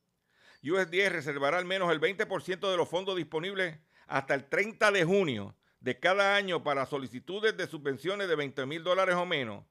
USDA 0.63 1.09
reservará 1.09 1.57
al 1.57 1.65
menos 1.65 1.91
el 1.91 1.99
20% 1.99 2.71
de 2.71 2.77
los 2.77 2.87
fondos 2.87 3.17
disponibles 3.17 3.77
hasta 4.11 4.35
el 4.35 4.43
30 4.43 4.91
de 4.91 5.05
junio 5.05 5.55
de 5.79 5.97
cada 5.97 6.35
año 6.35 6.63
para 6.63 6.85
solicitudes 6.85 7.55
de 7.55 7.65
subvenciones 7.65 8.27
de 8.27 8.35
20 8.35 8.65
mil 8.65 8.83
dólares 8.83 9.15
o 9.15 9.25
menos 9.25 9.63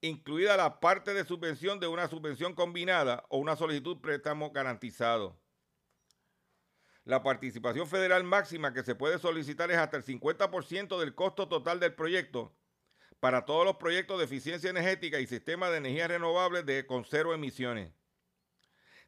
incluida 0.00 0.56
la 0.56 0.78
parte 0.78 1.12
de 1.12 1.24
subvención 1.24 1.80
de 1.80 1.88
una 1.88 2.06
subvención 2.06 2.54
combinada 2.54 3.24
o 3.28 3.38
una 3.38 3.56
solicitud 3.56 4.00
préstamo 4.00 4.52
garantizado. 4.52 5.36
La 7.04 7.24
participación 7.24 7.88
federal 7.88 8.22
máxima 8.22 8.72
que 8.72 8.84
se 8.84 8.94
puede 8.94 9.18
solicitar 9.18 9.72
es 9.72 9.78
hasta 9.78 9.96
el 9.96 10.04
50% 10.04 11.00
del 11.00 11.16
costo 11.16 11.48
total 11.48 11.80
del 11.80 11.94
proyecto 11.94 12.54
para 13.18 13.44
todos 13.44 13.64
los 13.64 13.78
proyectos 13.78 14.18
de 14.18 14.26
eficiencia 14.26 14.70
energética 14.70 15.18
y 15.18 15.26
sistemas 15.26 15.72
de 15.72 15.78
energía 15.78 16.06
renovable 16.06 16.62
de, 16.62 16.86
con 16.86 17.04
cero 17.04 17.34
emisiones. 17.34 17.92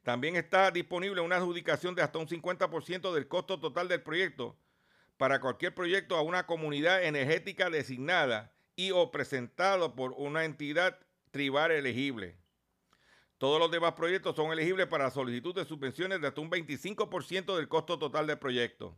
También 0.03 0.35
está 0.35 0.72
disponible 0.72 1.20
una 1.20 1.37
adjudicación 1.37 1.94
de 1.94 2.03
hasta 2.03 2.18
un 2.18 2.26
50% 2.26 3.14
del 3.14 3.29
costo 3.29 3.61
total 3.61 3.87
del 3.87 4.03
proyecto 4.03 4.59
para 5.21 5.39
cualquier 5.39 5.75
proyecto 5.75 6.17
a 6.17 6.23
una 6.23 6.47
comunidad 6.47 7.05
energética 7.05 7.69
designada 7.69 8.55
y 8.75 8.91
o 8.91 9.11
presentado 9.11 9.95
por 9.95 10.13
una 10.13 10.47
entidad 10.47 10.99
tribal 11.31 11.73
elegible. 11.73 12.39
Todos 13.37 13.61
los 13.61 13.71
demás 13.71 13.93
proyectos 13.93 14.35
son 14.35 14.51
elegibles 14.51 14.87
para 14.87 15.11
solicitud 15.11 15.55
de 15.55 15.67
subvenciones 15.67 16.23
de 16.23 16.29
hasta 16.29 16.41
un 16.41 16.51
25% 16.51 17.55
del 17.55 17.69
costo 17.69 17.99
total 17.99 18.29
del 18.29 18.39
proyecto. 18.39 18.97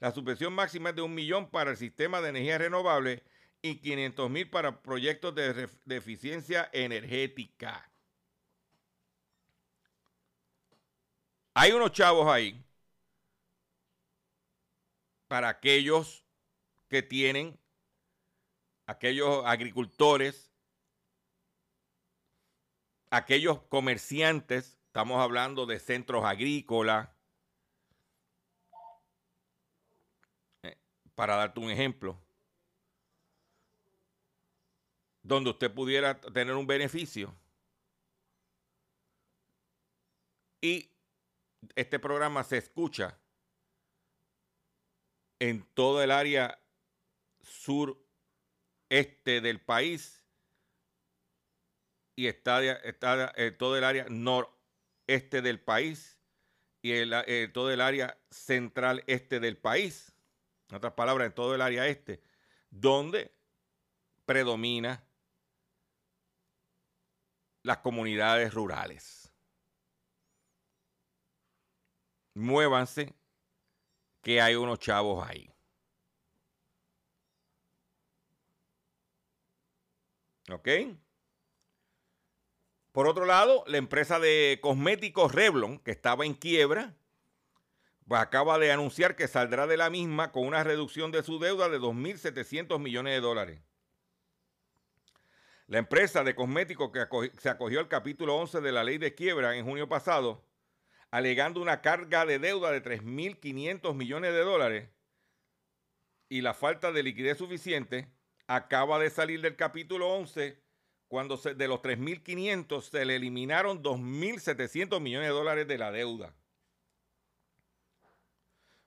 La 0.00 0.10
subvención 0.10 0.52
máxima 0.52 0.90
es 0.90 0.96
de 0.96 1.02
un 1.02 1.14
millón 1.14 1.48
para 1.48 1.70
el 1.70 1.76
sistema 1.76 2.20
de 2.20 2.30
energía 2.30 2.58
renovable 2.58 3.22
y 3.62 3.76
500 3.76 4.28
mil 4.30 4.50
para 4.50 4.82
proyectos 4.82 5.36
de, 5.36 5.68
de 5.84 5.96
eficiencia 5.96 6.68
energética. 6.72 7.88
Hay 11.54 11.70
unos 11.70 11.92
chavos 11.92 12.26
ahí 12.26 12.60
para 15.28 15.50
aquellos 15.50 16.24
que 16.88 17.02
tienen 17.02 17.58
aquellos 18.86 19.44
agricultores, 19.44 20.50
aquellos 23.10 23.60
comerciantes, 23.64 24.78
estamos 24.86 25.20
hablando 25.20 25.66
de 25.66 25.78
centros 25.78 26.24
agrícolas, 26.24 27.10
eh, 30.62 30.78
para 31.14 31.36
darte 31.36 31.60
un 31.60 31.70
ejemplo, 31.70 32.18
donde 35.22 35.50
usted 35.50 35.72
pudiera 35.72 36.18
tener 36.18 36.54
un 36.54 36.66
beneficio. 36.66 37.34
Y 40.62 40.90
este 41.76 41.98
programa 41.98 42.42
se 42.42 42.56
escucha 42.56 43.18
en 45.38 45.64
todo 45.74 46.02
el 46.02 46.10
área 46.10 46.60
sur 47.42 47.98
este 48.88 49.40
del 49.40 49.60
país 49.60 50.24
y 52.16 52.26
está, 52.26 52.62
está 52.62 53.32
todo 53.58 53.76
el 53.76 53.84
área 53.84 54.06
noreste 54.08 55.40
del 55.40 55.60
país, 55.60 56.18
y 56.82 56.92
el, 56.92 57.12
eh, 57.26 57.48
todo 57.52 57.70
el 57.70 57.80
área 57.80 58.18
central 58.30 59.02
este 59.06 59.40
del 59.40 59.56
país. 59.56 60.12
En 60.68 60.76
otras 60.76 60.92
palabras, 60.92 61.26
en 61.26 61.34
todo 61.34 61.54
el 61.54 61.60
área 61.60 61.86
este, 61.86 62.20
donde 62.70 63.32
predomina 64.26 65.02
las 67.62 67.78
comunidades 67.78 68.52
rurales. 68.52 69.32
Muévanse 72.34 73.14
que 74.28 74.42
hay 74.42 74.56
unos 74.56 74.78
chavos 74.78 75.26
ahí. 75.26 75.50
¿Ok? 80.52 80.68
Por 82.92 83.06
otro 83.08 83.24
lado, 83.24 83.64
la 83.66 83.78
empresa 83.78 84.20
de 84.20 84.58
cosméticos 84.60 85.34
Revlon, 85.34 85.78
que 85.78 85.92
estaba 85.92 86.26
en 86.26 86.34
quiebra, 86.34 86.94
pues 88.06 88.20
acaba 88.20 88.58
de 88.58 88.70
anunciar 88.70 89.16
que 89.16 89.28
saldrá 89.28 89.66
de 89.66 89.78
la 89.78 89.88
misma 89.88 90.30
con 90.30 90.46
una 90.46 90.62
reducción 90.62 91.10
de 91.10 91.22
su 91.22 91.38
deuda 91.38 91.70
de 91.70 91.80
2.700 91.80 92.78
millones 92.78 93.14
de 93.14 93.20
dólares. 93.22 93.62
La 95.68 95.78
empresa 95.78 96.22
de 96.22 96.34
cosméticos 96.34 96.92
que 96.92 97.32
se 97.38 97.48
acogió 97.48 97.80
al 97.80 97.88
capítulo 97.88 98.36
11 98.36 98.60
de 98.60 98.72
la 98.72 98.84
ley 98.84 98.98
de 98.98 99.14
quiebra 99.14 99.56
en 99.56 99.64
junio 99.64 99.88
pasado, 99.88 100.44
alegando 101.10 101.60
una 101.60 101.80
carga 101.80 102.26
de 102.26 102.38
deuda 102.38 102.70
de 102.70 102.82
3.500 102.82 103.94
millones 103.94 104.32
de 104.32 104.40
dólares 104.40 104.90
y 106.28 106.42
la 106.42 106.54
falta 106.54 106.92
de 106.92 107.02
liquidez 107.02 107.38
suficiente, 107.38 108.12
acaba 108.46 108.98
de 108.98 109.10
salir 109.10 109.40
del 109.40 109.56
capítulo 109.56 110.08
11 110.08 110.62
cuando 111.08 111.38
de 111.38 111.68
los 111.68 111.80
3.500 111.80 112.82
se 112.82 113.04
le 113.06 113.16
eliminaron 113.16 113.82
2.700 113.82 115.00
millones 115.00 115.28
de 115.28 115.34
dólares 115.34 115.66
de 115.66 115.78
la 115.78 115.90
deuda. 115.90 116.34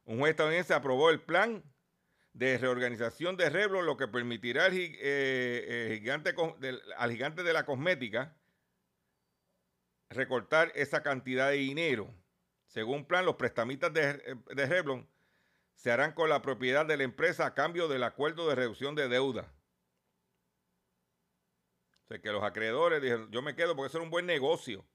Un 0.05 0.19
juez 0.19 0.31
estadounidense 0.31 0.73
aprobó 0.73 1.09
el 1.09 1.21
plan 1.21 1.63
de 2.33 2.57
reorganización 2.57 3.37
de 3.37 3.49
Revlon, 3.49 3.85
lo 3.85 3.97
que 3.97 4.07
permitirá 4.07 4.65
al, 4.65 4.77
eh, 4.77 4.99
eh, 5.01 5.99
gigante 5.99 7.43
de 7.43 7.53
la 7.53 7.65
cosmética 7.65 8.37
recortar 10.11 10.71
esa 10.75 11.01
cantidad 11.01 11.49
de 11.49 11.57
dinero. 11.57 12.13
Según 12.67 13.05
plan, 13.05 13.25
los 13.25 13.35
prestamistas 13.35 13.93
de, 13.93 14.37
de 14.53 14.65
Revlon 14.65 15.07
se 15.73 15.91
harán 15.91 16.13
con 16.13 16.29
la 16.29 16.41
propiedad 16.41 16.85
de 16.85 16.97
la 16.97 17.03
empresa 17.03 17.45
a 17.45 17.53
cambio 17.53 17.87
del 17.87 18.03
acuerdo 18.03 18.47
de 18.47 18.55
reducción 18.55 18.93
de 18.93 19.07
deuda. 19.07 19.51
O 22.03 22.07
sea, 22.07 22.21
que 22.21 22.31
los 22.31 22.43
acreedores 22.43 23.01
dijeron, 23.01 23.31
yo 23.31 23.41
me 23.41 23.55
quedo 23.55 23.75
porque 23.75 23.87
eso 23.87 23.97
era 23.97 24.05
un 24.05 24.11
buen 24.11 24.25
negocio. 24.25 24.85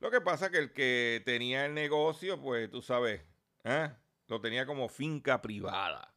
Lo 0.00 0.10
que 0.10 0.20
pasa 0.20 0.46
es 0.46 0.52
que 0.52 0.58
el 0.58 0.72
que 0.72 1.22
tenía 1.24 1.66
el 1.66 1.74
negocio, 1.74 2.40
pues 2.40 2.70
tú 2.70 2.80
sabes, 2.80 3.22
¿eh? 3.64 3.90
lo 4.28 4.40
tenía 4.40 4.66
como 4.66 4.88
finca 4.88 5.42
privada. 5.42 6.14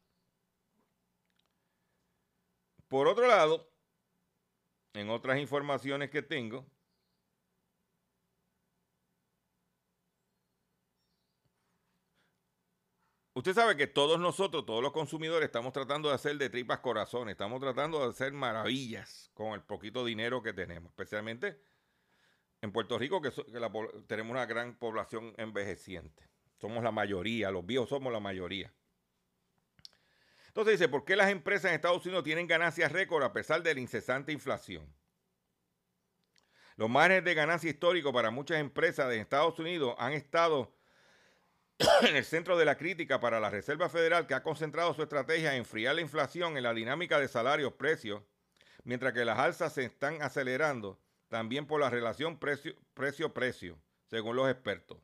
Por 2.88 3.08
otro 3.08 3.26
lado, 3.26 3.70
en 4.94 5.10
otras 5.10 5.38
informaciones 5.38 6.10
que 6.10 6.22
tengo, 6.22 6.66
usted 13.38 13.54
sabe 13.54 13.76
que 13.76 13.86
todos 13.86 14.18
nosotros, 14.18 14.66
todos 14.66 14.82
los 14.82 14.92
consumidores, 14.92 15.46
estamos 15.46 15.72
tratando 15.72 16.08
de 16.08 16.16
hacer 16.16 16.36
de 16.36 16.50
tripas 16.50 16.80
corazones, 16.80 17.32
estamos 17.32 17.60
tratando 17.60 18.00
de 18.00 18.10
hacer 18.10 18.32
maravillas 18.32 19.30
con 19.32 19.52
el 19.52 19.62
poquito 19.62 20.04
dinero 20.04 20.42
que 20.42 20.52
tenemos, 20.52 20.90
especialmente 20.90 21.60
en 22.60 22.72
Puerto 22.72 22.98
Rico, 22.98 23.22
que, 23.22 23.30
tenemos 24.08 24.32
una 24.32 24.46
gran 24.46 24.74
población 24.76 25.34
envejeciente. 25.36 26.28
Somos 26.60 26.82
la 26.82 26.90
mayoría, 26.90 27.50
los 27.52 27.64
viejos 27.64 27.88
somos 27.88 28.12
la 28.12 28.18
mayoría. 28.18 28.72
Entonces 30.48 30.78
dice, 30.78 30.88
¿por 30.88 31.04
qué 31.04 31.14
las 31.14 31.30
empresas 31.30 31.66
en 31.70 31.76
Estados 31.76 32.04
Unidos 32.04 32.24
tienen 32.24 32.48
ganancias 32.48 32.90
récord 32.90 33.22
a 33.22 33.32
pesar 33.32 33.62
de 33.62 33.72
la 33.72 33.80
incesante 33.80 34.32
inflación? 34.32 34.92
Los 36.74 36.90
márgenes 36.90 37.24
de 37.24 37.34
ganancia 37.34 37.70
histórico 37.70 38.12
para 38.12 38.32
muchas 38.32 38.58
empresas 38.58 39.08
de 39.08 39.20
Estados 39.20 39.58
Unidos 39.60 39.94
han 39.98 40.12
estado 40.12 40.77
en 42.02 42.16
el 42.16 42.24
centro 42.24 42.56
de 42.58 42.64
la 42.64 42.76
crítica 42.76 43.20
para 43.20 43.40
la 43.40 43.50
Reserva 43.50 43.88
Federal 43.88 44.26
que 44.26 44.34
ha 44.34 44.42
concentrado 44.42 44.94
su 44.94 45.02
estrategia 45.02 45.52
en 45.52 45.60
enfriar 45.60 45.94
la 45.94 46.00
inflación 46.00 46.56
en 46.56 46.64
la 46.64 46.74
dinámica 46.74 47.20
de 47.20 47.28
salarios-precios, 47.28 48.22
mientras 48.84 49.12
que 49.12 49.24
las 49.24 49.38
alzas 49.38 49.72
se 49.74 49.84
están 49.84 50.20
acelerando 50.22 50.98
también 51.28 51.66
por 51.66 51.80
la 51.80 51.90
relación 51.90 52.38
precio-precio, 52.38 53.78
según 54.06 54.36
los 54.36 54.50
expertos. 54.50 54.98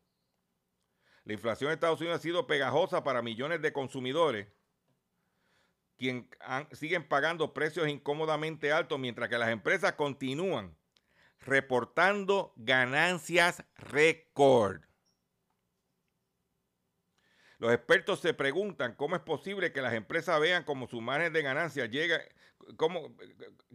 La 1.25 1.33
inflación 1.33 1.71
en 1.71 1.75
Estados 1.75 2.01
Unidos 2.01 2.19
ha 2.19 2.23
sido 2.23 2.47
pegajosa 2.47 3.05
para 3.05 3.23
millones 3.23 3.63
de 3.63 3.73
consumidores 3.73 4.49
quien 5.97 6.29
siguen 6.73 7.07
pagando 7.07 7.55
precios 7.55 7.89
incómodamente 7.89 8.73
altos 8.73 8.99
mientras 8.99 9.29
que 9.29 9.39
las 9.39 9.51
empresas 9.51 9.93
continúan 9.93 10.77
reportando 11.41 12.53
ganancias 12.57 13.65
récord. 13.77 14.83
Los 17.59 17.73
expertos 17.73 18.21
se 18.21 18.35
preguntan 18.35 18.95
cómo 18.95 19.17
es 19.17 19.23
posible 19.23 19.73
que 19.73 19.81
las 19.81 19.95
empresas 19.95 20.41
vean 20.41 20.65
cómo 20.65 20.89
su 20.89 21.01
margen 21.01 21.33
de 21.33 21.43
ganancia 21.43 21.87
llega, 21.87 22.21
cómo, 22.77 23.15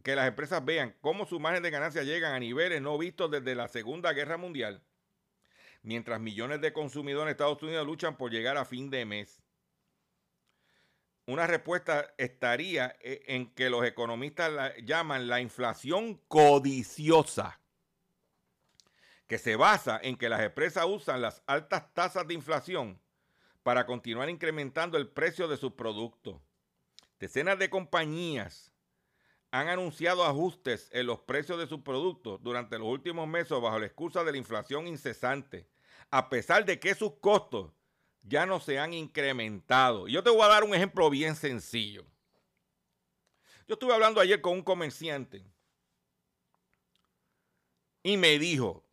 que 0.03 0.15
las 0.15 0.27
empresas 0.27 0.63
vean 0.63 0.95
cómo 1.01 1.25
su 1.25 1.39
margen 1.39 1.63
de 1.63 1.69
ganancia 1.69 2.03
llegan 2.03 2.33
a 2.33 2.39
niveles 2.39 2.81
no 2.81 2.97
vistos 2.97 3.31
desde 3.31 3.55
la 3.55 3.67
Segunda 3.67 4.11
Guerra 4.11 4.37
Mundial, 4.37 4.83
mientras 5.81 6.19
millones 6.19 6.59
de 6.61 6.73
consumidores 6.73 7.27
en 7.27 7.31
Estados 7.31 7.63
Unidos 7.63 7.85
luchan 7.85 8.17
por 8.17 8.31
llegar 8.31 8.57
a 8.57 8.65
fin 8.65 8.89
de 8.89 9.05
mes. 9.05 9.41
Una 11.25 11.47
respuesta 11.47 12.13
estaría 12.17 12.97
eh, 13.01 13.23
en 13.27 13.53
que 13.53 13.69
los 13.69 13.85
economistas 13.85 14.51
la 14.51 14.75
llaman 14.79 15.27
la 15.27 15.39
inflación 15.39 16.15
codiciosa, 16.27 17.61
que 19.27 19.37
se 19.37 19.55
basa 19.55 19.99
en 20.01 20.17
que 20.17 20.27
las 20.27 20.41
empresas 20.41 20.85
usan 20.85 21.21
las 21.21 21.43
altas 21.45 21.93
tasas 21.93 22.27
de 22.27 22.33
inflación 22.33 22.99
para 23.63 23.85
continuar 23.85 24.29
incrementando 24.29 24.97
el 24.97 25.07
precio 25.07 25.47
de 25.47 25.57
sus 25.57 25.73
productos. 25.73 26.41
Decenas 27.19 27.59
de 27.59 27.69
compañías 27.69 28.73
han 29.51 29.67
anunciado 29.67 30.23
ajustes 30.23 30.89
en 30.91 31.07
los 31.07 31.19
precios 31.19 31.59
de 31.59 31.67
sus 31.67 31.81
productos 31.81 32.41
durante 32.41 32.77
los 32.77 32.87
últimos 32.87 33.27
meses 33.27 33.59
bajo 33.59 33.79
la 33.79 33.87
excusa 33.87 34.23
de 34.23 34.31
la 34.31 34.37
inflación 34.37 34.87
incesante, 34.87 35.67
a 36.11 36.29
pesar 36.29 36.65
de 36.65 36.79
que 36.79 36.95
sus 36.95 37.13
costos 37.19 37.71
ya 38.21 38.45
no 38.45 38.59
se 38.59 38.79
han 38.79 38.93
incrementado. 38.93 40.07
Yo 40.07 40.23
te 40.23 40.29
voy 40.29 40.41
a 40.41 40.47
dar 40.47 40.63
un 40.63 40.73
ejemplo 40.73 41.09
bien 41.09 41.35
sencillo. 41.35 42.05
Yo 43.67 43.73
estuve 43.73 43.93
hablando 43.93 44.19
ayer 44.19 44.41
con 44.41 44.53
un 44.53 44.63
comerciante 44.63 45.45
y 48.03 48.17
me 48.17 48.39
dijo, 48.39 48.83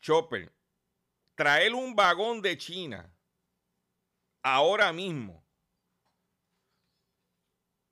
Chopper, 0.00 0.52
traer 1.40 1.72
un 1.72 1.96
vagón 1.96 2.42
de 2.42 2.58
China 2.58 3.10
ahora 4.42 4.92
mismo 4.92 5.42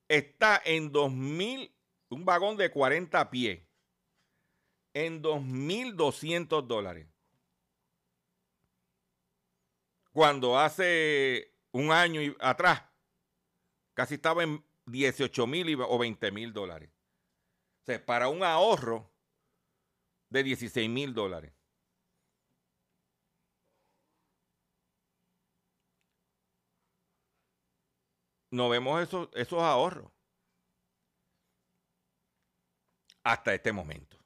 está 0.07 0.61
en 0.63 0.93
2.000, 0.93 1.75
un 2.11 2.27
vagón 2.27 2.59
de 2.59 2.71
40 2.71 3.31
pies, 3.31 3.67
en 4.93 5.23
2.200 5.23 6.67
dólares 6.67 7.09
cuando 10.13 10.59
hace 10.59 11.57
un 11.73 11.91
año 11.91 12.21
atrás 12.41 12.83
casi 13.95 14.17
estaba 14.17 14.43
en 14.43 14.63
18 14.85 15.47
mil 15.47 15.81
o 15.81 15.97
20 15.97 16.33
mil 16.33 16.53
dólares. 16.53 16.91
O 17.81 17.87
sea, 17.87 18.05
para 18.05 18.29
un 18.29 18.43
ahorro 18.43 19.11
de 20.29 20.43
16 20.43 20.91
mil 20.91 21.15
dólares. 21.15 21.58
No 28.51 28.69
vemos 28.69 29.03
esos, 29.03 29.29
esos 29.35 29.63
ahorros 29.63 30.11
hasta 33.23 33.55
este 33.55 33.73
momento. 33.73 34.17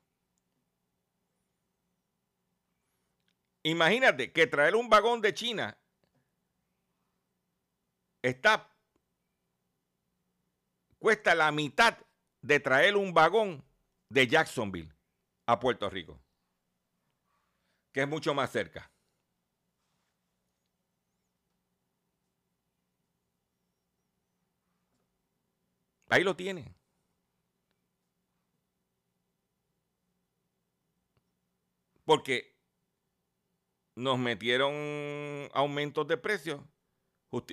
Imagínate 3.65 4.33
que 4.33 4.47
traer 4.47 4.75
un 4.75 4.89
vagón 4.89 5.21
de 5.21 5.35
China 5.35 5.77
está 8.23 8.69
cuesta 10.99 11.35
la 11.35 11.51
mitad 11.51 11.99
de 12.43 12.61
traer 12.61 12.97
un 12.97 13.13
vagón 13.13 13.65
de 14.09 14.29
Jacksonville 14.29 14.95
a 15.47 15.59
Puerto 15.59 15.91
Rico, 15.91 16.21
que 17.93 18.03
es 18.03 18.09
mucho 18.09 18.35
más 18.35 18.51
cerca. 18.51 18.92
Ahí 26.13 26.25
lo 26.25 26.37
tiene. 26.37 26.75
Porque 32.05 32.55
nos 33.97 34.19
metieron 34.19 34.75
aumentos 35.55 36.07
de 36.07 36.19
precios. 36.19 36.61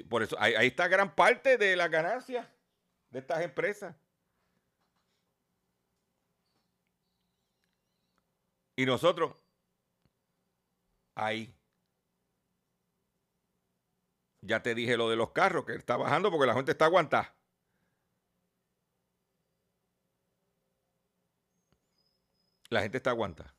Por 0.10 0.24
eso, 0.24 0.36
ahí, 0.42 0.56
ahí 0.56 0.68
está 0.68 0.90
gran 0.90 1.16
parte 1.16 1.58
de 1.58 1.78
las 1.78 1.90
ganancias 1.90 2.50
de 3.12 3.20
estas 3.20 3.42
empresas. 3.44 3.96
Y 8.76 8.86
nosotros, 8.86 9.38
ahí. 11.16 11.56
Ya 14.42 14.62
te 14.62 14.76
dije 14.76 14.98
lo 14.98 15.10
de 15.10 15.16
los 15.16 15.32
carros, 15.32 15.64
que 15.64 15.76
está 15.76 15.96
bajando 15.96 16.30
porque 16.30 16.48
la 16.48 16.56
gente 16.56 16.74
está 16.74 16.84
aguantada. 16.84 17.39
La 22.70 22.82
gente 22.82 22.98
está 22.98 23.10
aguanta. 23.10 23.56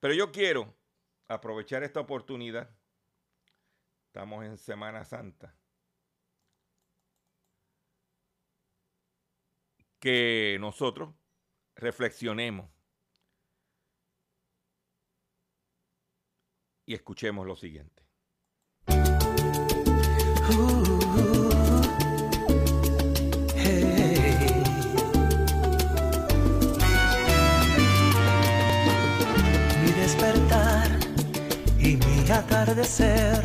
Pero 0.00 0.14
yo 0.14 0.30
quiero 0.32 0.74
aprovechar 1.28 1.82
esta 1.82 2.00
oportunidad. 2.00 2.68
Estamos 4.06 4.44
en 4.44 4.58
Semana 4.58 5.04
Santa. 5.04 5.56
Que 9.98 10.58
nosotros 10.60 11.14
reflexionemos 11.76 12.68
y 16.84 16.94
escuchemos 16.94 17.46
lo 17.46 17.56
siguiente. 17.56 18.04
Oh. 20.58 21.01
atardecer, 32.62 33.44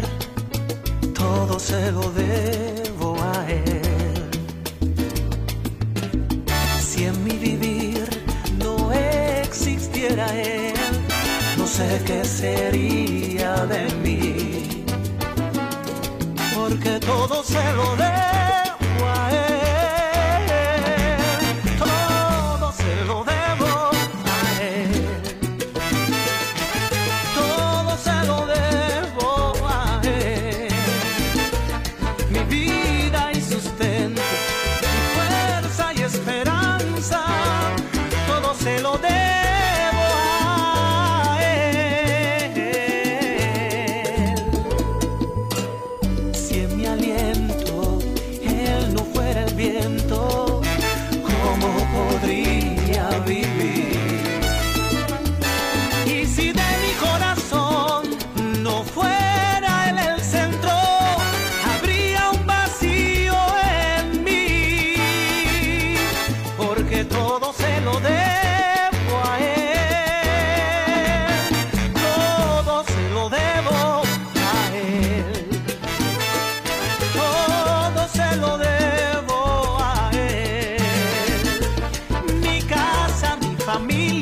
todo 1.16 1.58
se 1.60 1.92
lo 1.92 2.12
debo 2.12 3.16
a 3.24 3.50
él. 3.50 4.30
Si 6.80 7.06
en 7.06 7.24
mi 7.24 7.32
vivir 7.32 8.08
no 8.60 8.92
existiera 8.94 10.28
él, 10.36 10.76
no 11.58 11.66
sé 11.66 12.02
qué 12.06 12.24
sería 12.24 13.66
de 13.66 13.84
mí, 14.04 14.86
porque 16.56 17.00
todo 17.00 17.44
se 17.44 17.74
lo 17.74 17.96
debo 17.96 19.02
a 19.16 19.32
él. 19.32 19.57
familia. 83.68 84.17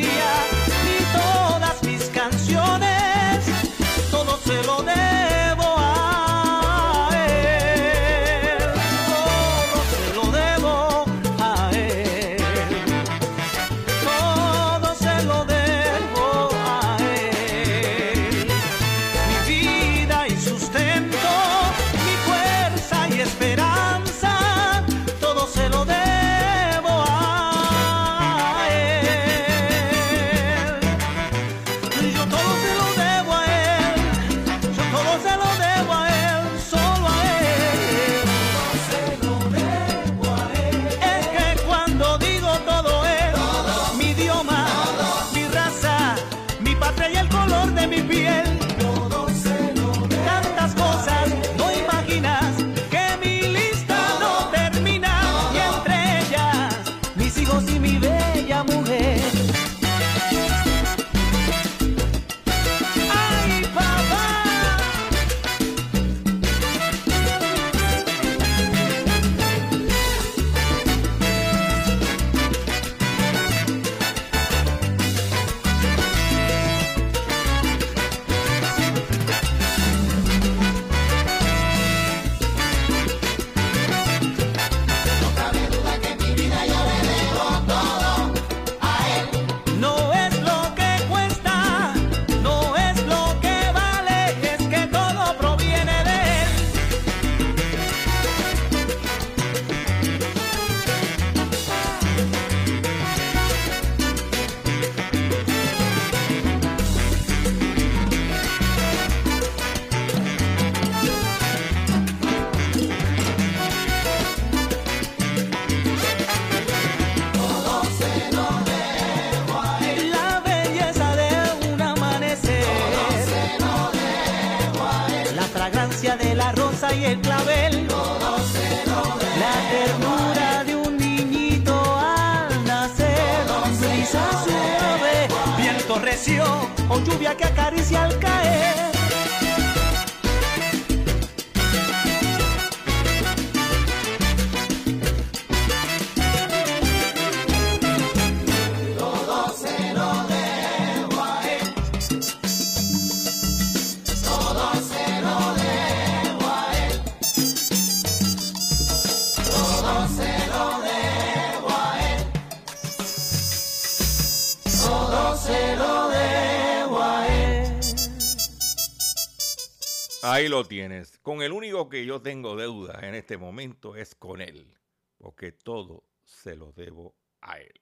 Con 171.22 171.42
el 171.42 171.52
único 171.52 171.90
que 171.90 172.06
yo 172.06 172.22
tengo 172.22 172.56
deuda 172.56 173.00
en 173.04 173.16
este 173.16 173.38
momento 173.38 173.96
es 173.96 174.14
con 174.14 174.42
él, 174.42 174.78
porque 175.18 175.52
todo 175.52 176.04
se 176.24 176.56
lo 176.56 176.74
debo 176.74 177.16
a 177.42 177.60
él. 177.60 177.80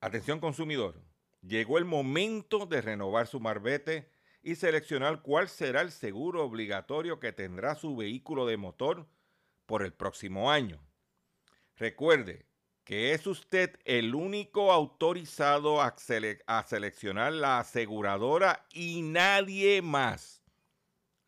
Atención 0.00 0.38
consumidor, 0.38 1.02
llegó 1.40 1.78
el 1.78 1.84
momento 1.84 2.66
de 2.66 2.82
renovar 2.82 3.26
su 3.26 3.40
marbete 3.40 4.10
y 4.42 4.54
seleccionar 4.54 5.22
cuál 5.22 5.48
será 5.48 5.80
el 5.80 5.90
seguro 5.90 6.44
obligatorio 6.44 7.18
que 7.18 7.32
tendrá 7.32 7.74
su 7.74 7.96
vehículo 7.96 8.46
de 8.46 8.56
motor 8.56 9.08
por 9.66 9.82
el 9.82 9.92
próximo 9.92 10.52
año. 10.52 10.80
Recuerde 11.76 12.46
que 12.84 13.12
es 13.12 13.26
usted 13.26 13.76
el 13.84 14.14
único 14.14 14.70
autorizado 14.70 15.82
a 15.82 15.96
seleccionar 15.96 17.32
la 17.32 17.58
aseguradora 17.58 18.64
y 18.72 19.02
nadie 19.02 19.82
más. 19.82 20.35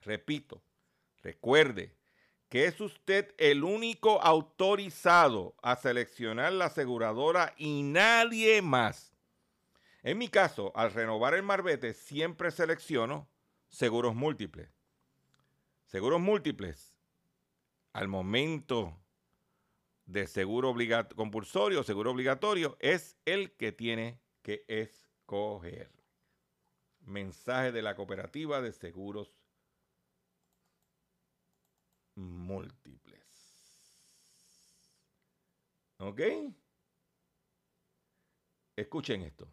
Repito, 0.02 0.62
recuerde 1.22 1.94
que 2.48 2.66
es 2.66 2.80
usted 2.80 3.34
el 3.36 3.62
único 3.62 4.22
autorizado 4.22 5.54
a 5.62 5.76
seleccionar 5.76 6.52
la 6.52 6.66
aseguradora 6.66 7.54
y 7.56 7.82
nadie 7.82 8.62
más. 8.62 9.12
En 10.02 10.16
mi 10.16 10.28
caso, 10.28 10.72
al 10.74 10.92
renovar 10.92 11.34
el 11.34 11.42
marbete, 11.42 11.92
siempre 11.92 12.50
selecciono 12.50 13.28
seguros 13.68 14.14
múltiples. 14.14 14.70
Seguros 15.84 16.20
múltiples, 16.20 16.94
al 17.92 18.08
momento 18.08 18.96
de 20.06 20.26
seguro 20.26 20.74
compulsorio, 21.14 21.82
seguro 21.82 22.12
obligatorio, 22.12 22.76
es 22.80 23.18
el 23.26 23.52
que 23.52 23.72
tiene 23.72 24.20
que 24.42 24.64
escoger. 24.68 25.90
Mensaje 27.00 27.72
de 27.72 27.82
la 27.82 27.94
cooperativa 27.94 28.62
de 28.62 28.72
seguros 28.72 29.37
múltiples. 32.18 33.18
¿Ok? 35.98 36.20
Escuchen 38.76 39.22
esto. 39.22 39.52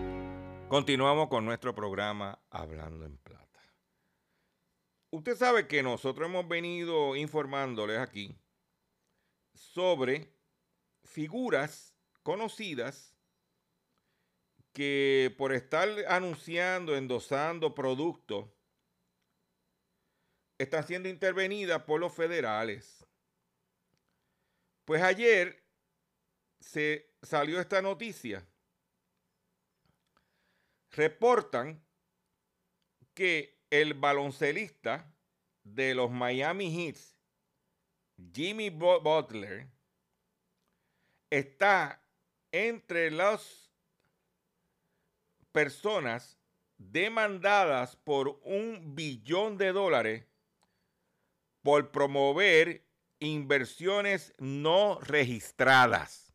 Continuamos 0.71 1.27
con 1.27 1.43
nuestro 1.43 1.75
programa 1.75 2.41
Hablando 2.49 3.03
en 3.03 3.17
Plata. 3.17 3.59
Usted 5.09 5.35
sabe 5.35 5.67
que 5.67 5.83
nosotros 5.83 6.29
hemos 6.29 6.47
venido 6.47 7.17
informándoles 7.17 7.99
aquí 7.99 8.39
sobre 9.53 10.33
figuras 11.03 11.93
conocidas 12.23 13.17
que 14.71 15.35
por 15.37 15.51
estar 15.51 15.89
anunciando, 16.07 16.95
endosando 16.95 17.75
productos, 17.75 18.49
están 20.57 20.87
siendo 20.87 21.09
intervenidas 21.09 21.83
por 21.83 21.99
los 21.99 22.13
federales. 22.13 23.05
Pues 24.85 25.01
ayer 25.01 25.65
se 26.61 27.13
salió 27.21 27.59
esta 27.59 27.81
noticia 27.81 28.47
reportan 30.91 31.85
que 33.13 33.59
el 33.69 33.93
baloncelista 33.93 35.13
de 35.63 35.95
los 35.95 36.11
Miami 36.11 36.71
Heat, 36.71 36.97
Jimmy 38.33 38.69
Bu- 38.69 39.01
Butler, 39.01 39.67
está 41.29 42.03
entre 42.51 43.11
las 43.11 43.71
personas 45.51 46.37
demandadas 46.77 47.95
por 47.95 48.39
un 48.43 48.95
billón 48.95 49.57
de 49.57 49.71
dólares 49.71 50.25
por 51.61 51.91
promover 51.91 52.87
inversiones 53.19 54.33
no 54.39 54.99
registradas. 54.99 56.33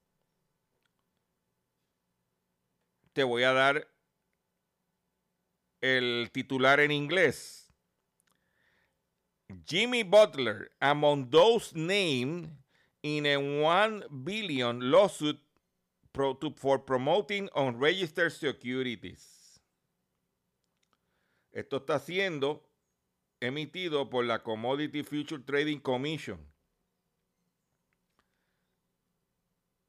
Te 3.13 3.25
voy 3.25 3.43
a 3.43 3.53
dar 3.53 3.96
el 5.87 6.31
titular 6.33 6.81
en 6.81 6.91
inglés. 6.91 7.73
Jimmy 9.65 10.03
Butler 10.03 10.71
among 10.81 11.31
those 11.31 11.73
named 11.75 12.51
in 13.03 13.27
a 13.27 13.37
1 13.37 14.05
billion 14.25 14.91
lawsuit 14.91 15.39
for 16.13 16.79
promoting 16.79 17.49
unregistered 17.55 18.33
securities. 18.33 19.61
Esto 21.53 21.77
está 21.77 21.99
siendo 22.01 22.69
emitido 23.41 24.11
por 24.11 24.25
la 24.25 24.43
Commodity 24.43 25.03
Future 25.03 25.43
Trading 25.43 25.79
Commission. 25.79 26.39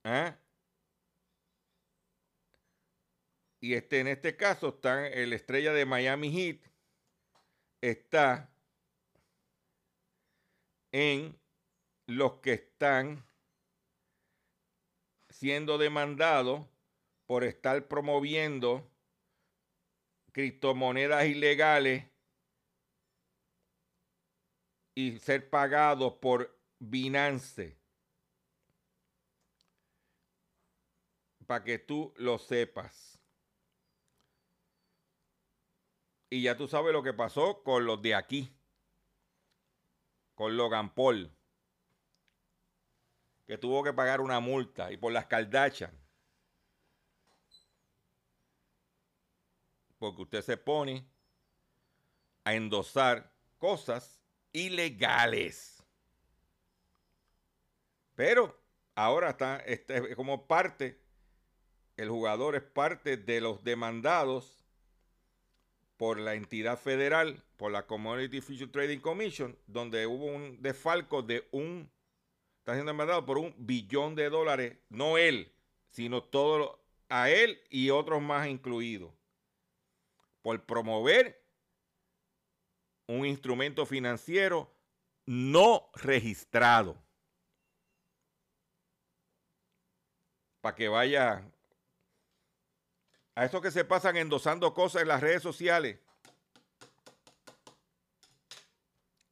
¿Ah? 0.04 0.38
Y 3.60 3.74
este, 3.74 4.00
en 4.00 4.08
este 4.08 4.36
caso 4.36 4.70
está 4.70 5.08
el 5.08 5.34
estrella 5.34 5.74
de 5.74 5.86
Miami 5.86 6.32
Heat. 6.32 6.62
Está 7.82 8.52
en 10.92 11.40
los 12.08 12.40
que 12.40 12.54
están 12.54 13.26
siendo 15.30 15.78
demandados 15.78 16.66
por 17.26 17.44
estar 17.44 17.88
promoviendo 17.88 18.90
criptomonedas 20.32 21.26
ilegales 21.26 22.06
y 24.96 25.20
ser 25.20 25.50
pagados 25.50 26.14
por 26.14 26.60
Binance. 26.80 27.78
Para 31.46 31.64
que 31.64 31.80
tú 31.80 32.14
lo 32.18 32.38
sepas. 32.38 33.17
Y 36.30 36.42
ya 36.42 36.58
tú 36.58 36.68
sabes 36.68 36.92
lo 36.92 37.04
que 37.04 37.14
pasó 37.14 37.64
con 37.64 37.86
los 37.86 38.02
de 38.02 38.16
aquí. 38.16 38.54
Con 40.36 40.58
Logan 40.58 40.94
Paul. 40.94 41.32
Que 43.46 43.58
tuvo 43.58 43.84
que 43.84 43.94
pagar 43.94 44.20
una 44.20 44.40
multa. 44.40 44.92
Y 44.92 44.98
por 44.98 45.14
las 45.14 45.26
caldachas. 45.26 45.92
Porque 49.98 50.22
usted 50.22 50.42
se 50.42 50.58
pone 50.58 51.08
a 52.44 52.54
endosar 52.54 53.34
cosas 53.58 54.22
ilegales. 54.52 55.84
Pero 58.16 58.60
ahora 58.96 59.30
está, 59.30 59.58
este, 59.60 60.16
como 60.16 60.48
parte, 60.48 61.02
el 61.96 62.10
jugador 62.10 62.56
es 62.56 62.64
parte 62.64 63.18
de 63.18 63.42
los 63.42 63.64
demandados 63.64 64.67
por 65.98 66.20
la 66.20 66.36
entidad 66.36 66.78
federal, 66.80 67.44
por 67.58 67.72
la 67.72 67.88
Commodity 67.88 68.40
Future 68.40 68.72
Trading 68.72 69.00
Commission, 69.00 69.58
donde 69.66 70.06
hubo 70.06 70.26
un 70.26 70.62
desfalco 70.62 71.24
de 71.24 71.48
un, 71.52 71.92
está 72.60 72.74
siendo 72.74 72.92
demandado 72.92 73.26
por 73.26 73.40
un 73.40 73.54
billón 73.58 74.16
de 74.16 74.30
dólares, 74.30 74.78
no 74.90 75.18
él, 75.18 75.52
sino 75.90 76.24
todo 76.24 76.80
a 77.10 77.30
él 77.30 77.62
y 77.70 77.90
otros 77.90 78.22
más 78.22 78.48
incluidos, 78.48 79.12
por 80.42 80.64
promover 80.66 81.44
un 83.08 83.26
instrumento 83.26 83.86
financiero 83.86 84.72
no 85.26 85.90
registrado. 85.96 86.96
Para 90.62 90.76
que 90.76 90.88
vaya 90.88 91.44
a 93.38 93.46
esos 93.46 93.62
que 93.62 93.70
se 93.70 93.86
pasan 93.86 94.18
endosando 94.18 94.74
cosas 94.74 95.04
en 95.04 95.10
las 95.10 95.22
redes 95.22 95.44
sociales, 95.44 96.00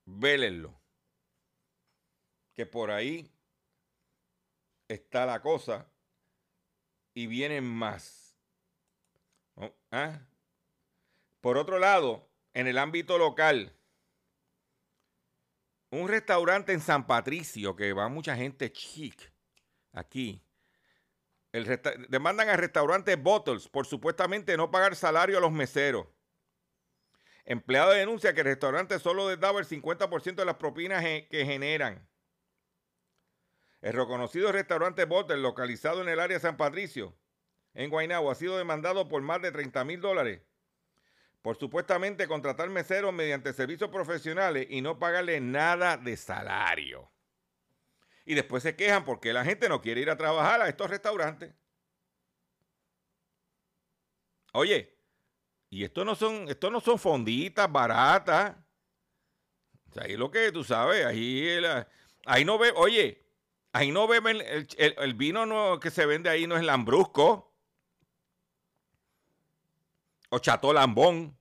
vélenlo. 0.06 0.80
Que 2.54 2.68
por 2.68 2.92
ahí 2.92 3.28
está 4.88 5.26
la 5.26 5.42
cosa 5.42 5.88
y 7.16 7.26
vienen 7.26 7.66
más. 7.66 8.38
¿ah? 9.90 10.20
Por 11.42 11.58
otro 11.58 11.80
lado, 11.80 12.30
en 12.54 12.68
el 12.68 12.78
ámbito 12.78 13.18
local, 13.18 13.76
un 15.90 16.08
restaurante 16.08 16.74
en 16.74 16.80
San 16.80 17.08
Patricio, 17.08 17.76
que 17.76 17.92
va 17.92 18.08
mucha 18.08 18.36
gente 18.36 18.72
chic 18.72 19.34
aquí, 19.94 20.45
demandan 22.10 22.50
al 22.50 22.58
restaurante 22.58 23.16
Bottles 23.16 23.70
por 23.70 23.86
supuestamente 23.86 24.58
no 24.58 24.72
pagar 24.72 24.96
salario 24.96 25.38
a 25.38 25.42
los 25.42 25.52
meseros. 25.52 26.08
Empleado 27.46 27.92
denuncia 27.92 28.34
que 28.34 28.42
el 28.42 28.48
restaurante 28.48 29.00
solo 29.00 29.30
les 29.30 29.40
daba 29.40 29.60
el 29.60 29.68
50% 29.68 30.36
de 30.36 30.46
las 30.46 30.56
propinas 30.56 31.04
que 31.04 31.46
generan. 31.46 32.08
El 33.82 33.94
reconocido 33.94 34.52
restaurante 34.52 35.06
Bottles, 35.06 35.40
localizado 35.40 36.02
en 36.02 36.10
el 36.10 36.20
área 36.20 36.40
San 36.40 36.58
Patricio, 36.58 37.16
en 37.76 37.90
Guaynabo, 37.92 38.32
ha 38.32 38.36
sido 38.36 38.58
demandado 38.58 39.08
por 39.08 39.22
más 39.22 39.42
de 39.42 39.52
30 39.52 39.84
mil 39.84 40.02
dólares 40.02 40.42
por 41.46 41.58
supuestamente 41.58 42.28
contratar 42.28 42.72
meseros 42.72 43.14
mediante 43.14 43.54
servicios 43.54 43.92
profesionales 43.92 44.66
y 44.68 44.82
no 44.82 44.98
pagarle 44.98 45.40
nada 45.40 45.96
de 45.96 46.18
salario. 46.18 47.12
Y 48.26 48.34
después 48.36 48.64
se 48.64 48.76
quejan 48.76 49.06
porque 49.06 49.34
la 49.34 49.46
gente 49.46 49.70
no 49.70 49.82
quiere 49.82 50.02
ir 50.02 50.10
a 50.10 50.18
trabajar 50.18 50.62
a 50.62 50.68
estos 50.70 50.90
restaurantes. 50.90 51.54
Oye, 54.54 54.98
y 55.72 55.84
esto 55.86 56.06
no 56.06 56.16
son, 56.16 56.50
esto 56.50 56.70
no 56.72 56.82
son 56.82 57.00
fonditas 57.00 57.72
baratas. 57.72 58.58
O 59.90 59.94
sea, 59.94 60.04
ahí 60.04 60.16
lo 60.18 60.30
que 60.32 60.52
tú 60.52 60.64
sabes, 60.64 61.06
ahí, 61.06 61.48
el- 61.48 61.86
ahí 62.26 62.46
no 62.46 62.58
ve, 62.58 62.72
oye, 62.76 63.24
ahí 63.74 63.92
no 63.92 64.08
beben, 64.08 64.38
el, 64.42 64.68
el- 64.78 65.14
vino 65.16 65.46
no, 65.46 65.80
que 65.80 65.92
se 65.92 66.06
vende 66.06 66.30
ahí 66.30 66.48
no 66.48 66.58
es 66.58 66.64
lambrusco 66.64 67.54
o 70.30 70.38
Chateau 70.40 70.72
Lambón. 70.74 71.36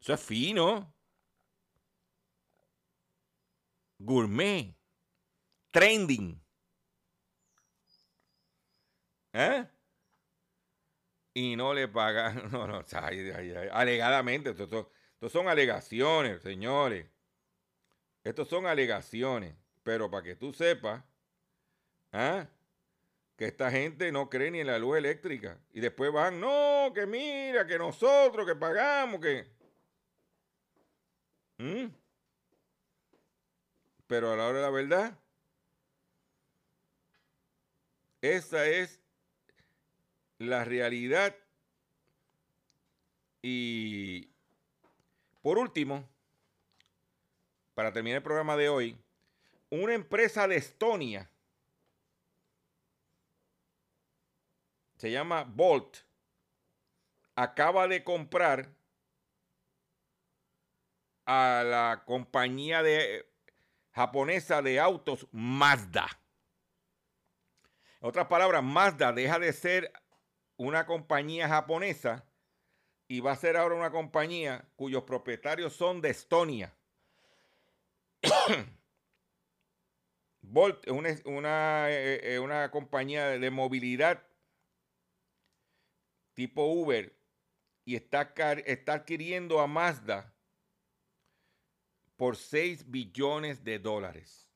Eso 0.00 0.12
es 0.14 0.20
fino. 0.20 0.92
Gourmet. 4.08 4.74
Trending. 5.72 6.40
¿Eh? 9.32 9.66
Y 11.34 11.56
no 11.56 11.74
le 11.74 11.88
pagan. 11.88 12.48
No, 12.52 12.66
no, 12.66 12.84
ay, 12.92 13.30
ay, 13.30 13.68
alegadamente. 13.72 14.50
Estos 14.50 14.68
son, 14.68 14.86
estos 15.14 15.32
son 15.32 15.48
alegaciones, 15.48 16.42
señores. 16.42 17.06
Estos 18.22 18.48
son 18.48 18.66
alegaciones. 18.66 19.56
Pero 19.82 20.10
para 20.10 20.22
que 20.22 20.36
tú 20.36 20.52
sepas, 20.52 21.02
¿ah? 22.12 22.46
que 23.36 23.46
esta 23.46 23.70
gente 23.70 24.12
no 24.12 24.28
cree 24.28 24.50
ni 24.50 24.60
en 24.60 24.66
la 24.66 24.78
luz 24.78 24.98
eléctrica. 24.98 25.58
Y 25.72 25.80
después 25.80 26.12
van, 26.12 26.38
no, 26.38 26.92
que 26.94 27.06
mira, 27.06 27.66
que 27.66 27.78
nosotros 27.78 28.46
que 28.46 28.54
pagamos, 28.54 29.20
que... 29.20 29.50
¿Mm? 31.58 31.86
Pero 34.06 34.32
a 34.32 34.36
la 34.36 34.46
hora 34.46 34.58
de 34.58 34.62
la 34.62 34.70
verdad, 34.70 35.21
esa 38.22 38.66
es 38.66 39.00
la 40.38 40.64
realidad. 40.64 41.36
Y 43.42 44.30
por 45.42 45.58
último, 45.58 46.08
para 47.74 47.92
terminar 47.92 48.18
el 48.18 48.22
programa 48.22 48.56
de 48.56 48.68
hoy, 48.68 48.96
una 49.70 49.94
empresa 49.94 50.46
de 50.46 50.56
Estonia 50.56 51.28
se 54.96 55.10
llama 55.10 55.42
Bolt, 55.42 55.96
acaba 57.34 57.88
de 57.88 58.04
comprar 58.04 58.68
a 61.26 61.64
la 61.64 62.02
compañía 62.06 62.84
de, 62.84 63.26
japonesa 63.92 64.62
de 64.62 64.80
autos 64.80 65.26
Mazda. 65.32 66.21
En 68.02 68.08
otras 68.08 68.26
palabras, 68.26 68.64
Mazda 68.64 69.12
deja 69.12 69.38
de 69.38 69.52
ser 69.52 69.92
una 70.56 70.86
compañía 70.86 71.48
japonesa 71.48 72.26
y 73.06 73.20
va 73.20 73.30
a 73.30 73.36
ser 73.36 73.56
ahora 73.56 73.76
una 73.76 73.92
compañía 73.92 74.68
cuyos 74.74 75.04
propietarios 75.04 75.72
son 75.72 76.00
de 76.00 76.10
Estonia. 76.10 76.76
Bolt 80.42 80.84
es 80.84 80.92
una, 80.92 81.10
una, 81.26 81.90
eh, 81.90 82.34
eh, 82.34 82.68
compañía 82.72 83.26
de 83.38 83.50
movilidad 83.52 84.26
tipo 86.34 86.64
Uber 86.64 87.16
y 87.84 87.94
está, 87.94 88.32
está 88.66 88.94
adquiriendo 88.94 89.60
a 89.60 89.68
Mazda 89.68 90.34
por 92.16 92.36
6 92.36 92.90
billones 92.90 93.62
de 93.62 93.78
dólares. 93.78 94.51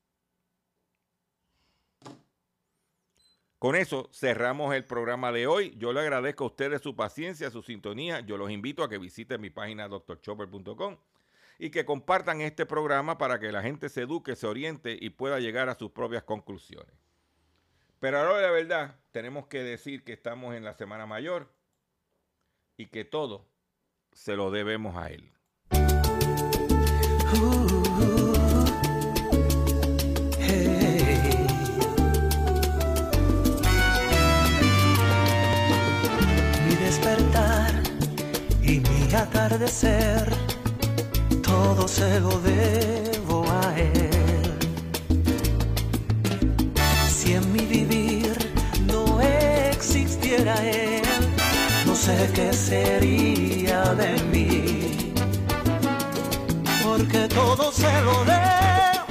Con 3.59 3.75
eso 3.75 4.09
cerramos 4.13 4.75
el 4.75 4.85
programa 4.85 5.31
de 5.31 5.47
hoy. 5.47 5.73
Yo 5.77 5.91
le 5.91 6.01
agradezco 6.01 6.43
a 6.43 6.47
ustedes 6.47 6.81
su 6.81 6.95
paciencia, 6.95 7.49
su 7.49 7.63
sintonía. 7.63 8.19
Yo 8.19 8.37
los 8.37 8.51
invito 8.51 8.83
a 8.83 8.89
que 8.89 8.99
visiten 8.99 9.41
mi 9.41 9.49
página 9.49 9.87
drchopper.com 9.87 10.97
y 11.57 11.71
que 11.71 11.85
compartan 11.85 12.41
este 12.41 12.67
programa 12.67 13.17
para 13.17 13.39
que 13.39 13.51
la 13.51 13.63
gente 13.63 13.89
se 13.89 14.03
eduque, 14.03 14.35
se 14.35 14.45
oriente 14.45 14.95
y 14.99 15.09
pueda 15.09 15.39
llegar 15.39 15.69
a 15.69 15.75
sus 15.75 15.89
propias 15.89 16.23
conclusiones. 16.23 16.93
Pero 17.99 18.19
ahora 18.19 18.41
la 18.41 18.51
verdad, 18.51 18.99
tenemos 19.11 19.47
que 19.47 19.63
decir 19.63 20.03
que 20.03 20.13
estamos 20.13 20.53
en 20.53 20.63
la 20.63 20.75
Semana 20.75 21.07
Mayor 21.07 21.51
y 22.77 22.87
que 22.87 23.05
todo 23.05 23.47
se 24.11 24.35
lo 24.35 24.51
debemos 24.51 24.95
a 24.95 25.09
él. 25.09 25.33
Hey. 27.29 27.56
Atardecer, 39.17 40.31
todo 41.43 41.87
se 41.87 42.19
lo 42.19 42.39
debo 42.41 43.45
a 43.49 43.77
él. 43.77 44.57
Si 47.09 47.33
en 47.33 47.51
mi 47.51 47.65
vivir 47.65 48.35
no 48.85 49.21
existiera 49.21 50.55
él, 50.63 51.03
no 51.85 51.95
sé 51.95 52.29
qué 52.33 52.53
sería 52.53 53.93
de 53.95 54.21
mí 54.31 55.13
porque 56.83 57.27
todo 57.27 57.71
se 57.71 58.01
lo 58.01 58.25
debo 58.25 59.06